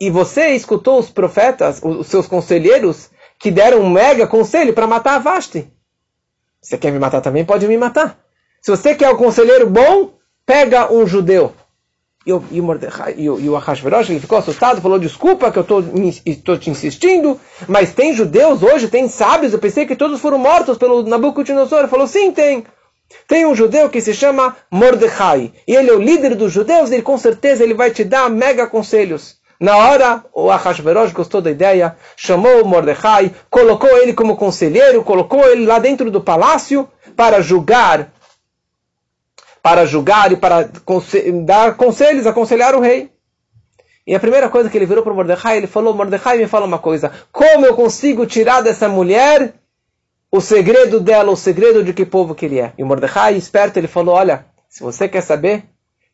e 0.01 0.09
você 0.09 0.55
escutou 0.55 0.99
os 0.99 1.11
profetas, 1.11 1.79
os 1.85 2.07
seus 2.07 2.27
conselheiros, 2.27 3.11
que 3.39 3.51
deram 3.51 3.81
um 3.81 3.91
mega 3.91 4.27
conselho 4.27 4.73
para 4.73 4.87
matar 4.87 5.17
a 5.17 5.19
Vashti. 5.19 5.71
Você 6.61 6.79
quer 6.79 6.91
me 6.91 6.99
matar 6.99 7.21
também? 7.21 7.45
Pode 7.45 7.69
me 7.69 7.77
matar. 7.77 8.19
Se 8.63 8.71
você 8.71 8.95
quer 8.95 9.11
um 9.11 9.17
conselheiro 9.17 9.69
bom, 9.69 10.15
pega 10.47 10.91
um 10.91 11.07
judeu. 11.07 11.55
E 12.31 12.33
o, 12.33 12.45
e 12.53 12.61
o, 12.61 12.62
Mordecai, 12.62 13.16
e 13.19 13.29
o, 13.29 13.40
e 13.40 13.49
o 13.49 13.57
Ahashverosh, 13.57 14.09
ele 14.11 14.21
ficou 14.21 14.38
assustado, 14.38 14.81
falou, 14.81 15.01
desculpa 15.01 15.51
que 15.51 15.59
eu 15.59 15.66
estou 16.25 16.57
te 16.57 16.71
insistindo, 16.71 17.40
mas 17.66 17.93
tem 17.93 18.14
judeus 18.14 18.62
hoje, 18.62 18.87
tem 18.87 19.09
sábios, 19.09 19.53
eu 19.53 19.59
pensei 19.59 19.85
que 19.85 19.97
todos 19.97 20.21
foram 20.21 20.38
mortos 20.38 20.79
pelo 20.79 21.03
Nabucodonosor. 21.03 21.81
Ele 21.81 21.88
falou, 21.88 22.07
sim, 22.07 22.31
tem. 22.31 22.64
Tem 23.27 23.45
um 23.45 23.57
judeu 23.57 23.90
que 23.90 24.01
se 24.01 24.14
chama 24.14 24.57
Mordecai, 24.71 25.53
e 25.66 25.75
ele 25.75 25.90
é 25.90 25.93
o 25.93 26.01
líder 26.01 26.37
dos 26.37 26.53
judeus, 26.53 26.93
e 26.93 27.03
com 27.03 27.19
certeza 27.19 27.64
ele 27.64 27.75
vai 27.75 27.90
te 27.90 28.05
dar 28.05 28.31
mega 28.31 28.64
conselhos. 28.69 29.40
Na 29.59 29.77
hora, 29.77 30.25
o 30.33 30.53
Ahashverosh 30.53 31.12
gostou 31.12 31.43
da 31.43 31.51
ideia, 31.51 31.97
chamou 32.16 32.62
o 32.62 32.64
Mordecai, 32.64 33.33
colocou 33.51 33.90
ele 33.99 34.12
como 34.12 34.37
conselheiro, 34.37 35.03
colocou 35.03 35.45
ele 35.49 35.66
lá 35.66 35.81
dentro 35.81 36.12
do 36.12 36.21
palácio 36.21 36.88
para 37.16 37.43
julgar, 37.43 38.12
para 39.62 39.85
julgar 39.87 40.33
e 40.33 40.37
para 40.37 40.70
dar 41.44 41.77
conselhos, 41.77 42.27
aconselhar 42.27 42.75
o 42.75 42.81
rei. 42.81 43.11
E 44.07 44.14
a 44.14 44.20
primeira 44.20 44.49
coisa 44.49 44.68
que 44.68 44.77
ele 44.77 44.87
virou 44.87 45.05
para 45.05 45.14
Mordecai, 45.14 45.57
ele 45.57 45.66
falou: 45.66 45.94
Mordecai, 45.94 46.38
me 46.38 46.46
fala 46.46 46.66
uma 46.66 46.79
coisa, 46.79 47.12
como 47.31 47.66
eu 47.66 47.75
consigo 47.75 48.27
tirar 48.27 48.61
dessa 48.61 48.88
mulher 48.88 49.55
o 50.33 50.40
segredo 50.40 51.01
dela, 51.01 51.31
o 51.31 51.37
segredo 51.37 51.83
de 51.83 51.92
que 51.92 52.07
povo 52.07 52.35
que 52.35 52.46
ele 52.46 52.61
é? 52.61 52.73
E 52.79 52.85
Mordecai, 52.85 53.37
esperto, 53.37 53.79
ele 53.79 53.88
falou: 53.88 54.14
Olha, 54.14 54.46
se 54.68 54.83
você 54.83 55.09
quer 55.09 55.20
saber, 55.20 55.64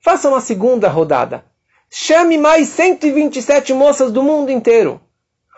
faça 0.00 0.28
uma 0.28 0.40
segunda 0.40 0.88
rodada. 0.88 1.44
Chame 1.88 2.36
mais 2.36 2.68
127 2.68 3.72
moças 3.72 4.10
do 4.10 4.22
mundo 4.22 4.50
inteiro. 4.50 5.00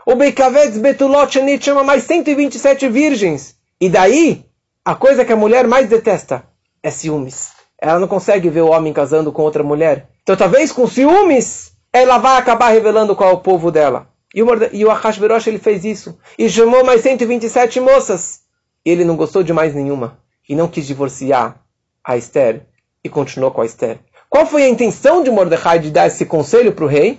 O 0.06 0.14
Beikavetz 0.14 0.78
Betulot 0.78 1.38
chama 1.60 1.82
mais 1.82 2.04
127 2.04 2.88
virgens. 2.88 3.56
E 3.80 3.88
daí, 3.88 4.44
a 4.84 4.94
coisa 4.94 5.24
que 5.24 5.32
a 5.32 5.36
mulher 5.36 5.66
mais 5.66 5.88
detesta 5.88 6.44
é 6.82 6.90
ciúmes. 6.90 7.57
Ela 7.80 7.98
não 7.98 8.08
consegue 8.08 8.48
ver 8.50 8.62
o 8.62 8.70
homem 8.70 8.92
casando 8.92 9.32
com 9.32 9.42
outra 9.42 9.62
mulher. 9.62 10.08
Então, 10.22 10.36
talvez 10.36 10.72
com 10.72 10.86
ciúmes, 10.86 11.72
ela 11.92 12.18
vai 12.18 12.36
acabar 12.36 12.70
revelando 12.70 13.14
qual 13.14 13.30
é 13.30 13.32
o 13.32 13.38
povo 13.38 13.70
dela. 13.70 14.08
E 14.34 14.42
o, 14.42 14.48
e 14.72 14.84
o 14.84 14.90
Ahashverosh, 14.90 15.46
ele 15.46 15.58
fez 15.58 15.84
isso. 15.84 16.18
E 16.38 16.48
chamou 16.48 16.84
mais 16.84 17.00
127 17.00 17.80
moças. 17.80 18.40
E 18.84 18.90
ele 18.90 19.04
não 19.04 19.16
gostou 19.16 19.42
de 19.42 19.52
mais 19.52 19.74
nenhuma. 19.74 20.18
E 20.48 20.54
não 20.54 20.68
quis 20.68 20.86
divorciar 20.86 21.62
a 22.04 22.16
Esther. 22.16 22.62
E 23.02 23.08
continuou 23.08 23.50
com 23.50 23.62
a 23.62 23.66
Esther. 23.66 23.98
Qual 24.28 24.44
foi 24.44 24.64
a 24.64 24.68
intenção 24.68 25.22
de 25.22 25.30
Mordecai 25.30 25.78
de 25.78 25.90
dar 25.90 26.06
esse 26.06 26.26
conselho 26.26 26.72
para 26.72 26.84
o 26.84 26.88
rei? 26.88 27.18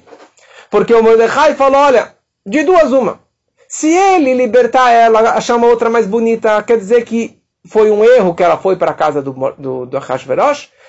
Porque 0.69 0.93
o 0.93 1.01
Mordecai 1.01 1.55
falou: 1.55 1.79
olha, 1.79 2.13
de 2.45 2.63
duas 2.63 2.91
uma. 2.91 3.19
Se 3.67 3.87
ele 3.87 4.33
libertar 4.33 4.91
ela, 4.91 5.19
achar 5.31 5.55
uma 5.55 5.67
outra 5.67 5.89
mais 5.89 6.07
bonita, 6.07 6.61
quer 6.63 6.77
dizer 6.77 7.05
que 7.05 7.38
foi 7.67 7.91
um 7.91 8.03
erro 8.03 8.33
que 8.33 8.43
ela 8.43 8.57
foi 8.57 8.75
para 8.75 8.91
a 8.91 8.95
casa 8.95 9.21
do, 9.21 9.33
do, 9.57 9.85
do 9.85 9.97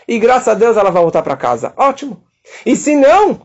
e 0.08 0.18
graças 0.18 0.48
a 0.48 0.54
Deus 0.54 0.76
ela 0.76 0.90
vai 0.90 1.02
voltar 1.02 1.22
para 1.22 1.36
casa. 1.36 1.72
Ótimo. 1.76 2.22
E 2.64 2.74
se 2.74 2.96
não, 2.96 3.42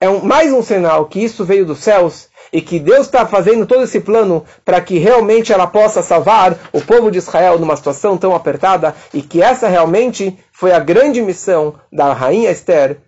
é 0.00 0.08
um, 0.08 0.20
mais 0.20 0.52
um 0.52 0.62
sinal 0.62 1.06
que 1.06 1.22
isso 1.22 1.44
veio 1.44 1.66
dos 1.66 1.80
céus 1.80 2.28
e 2.52 2.62
que 2.62 2.78
Deus 2.78 3.06
está 3.06 3.26
fazendo 3.26 3.66
todo 3.66 3.82
esse 3.82 4.00
plano 4.00 4.44
para 4.64 4.80
que 4.80 4.98
realmente 4.98 5.52
ela 5.52 5.66
possa 5.66 6.02
salvar 6.02 6.56
o 6.72 6.80
povo 6.80 7.10
de 7.10 7.18
Israel 7.18 7.58
numa 7.58 7.76
situação 7.76 8.16
tão 8.16 8.34
apertada 8.34 8.94
e 9.12 9.22
que 9.22 9.42
essa 9.42 9.68
realmente 9.68 10.38
foi 10.52 10.72
a 10.72 10.78
grande 10.78 11.20
missão 11.20 11.74
da 11.92 12.12
rainha 12.12 12.50
Esther 12.50 12.98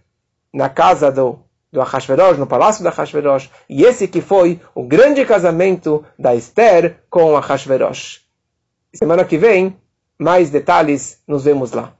na 0.52 0.68
casa 0.68 1.12
do, 1.12 1.38
do 1.72 1.80
Ahashverosh, 1.80 2.38
no 2.38 2.46
palácio 2.46 2.82
da 2.82 2.90
Ahashverosh, 2.90 3.48
e 3.68 3.84
esse 3.84 4.08
que 4.08 4.20
foi 4.20 4.60
o 4.74 4.82
grande 4.82 5.24
casamento 5.24 6.04
da 6.18 6.34
Esther 6.34 6.96
com 7.08 7.36
Ahashverosh. 7.36 8.29
Semana 8.92 9.24
que 9.24 9.38
vem, 9.38 9.76
mais 10.18 10.50
detalhes, 10.50 11.22
nos 11.26 11.44
vemos 11.44 11.70
lá. 11.72 11.96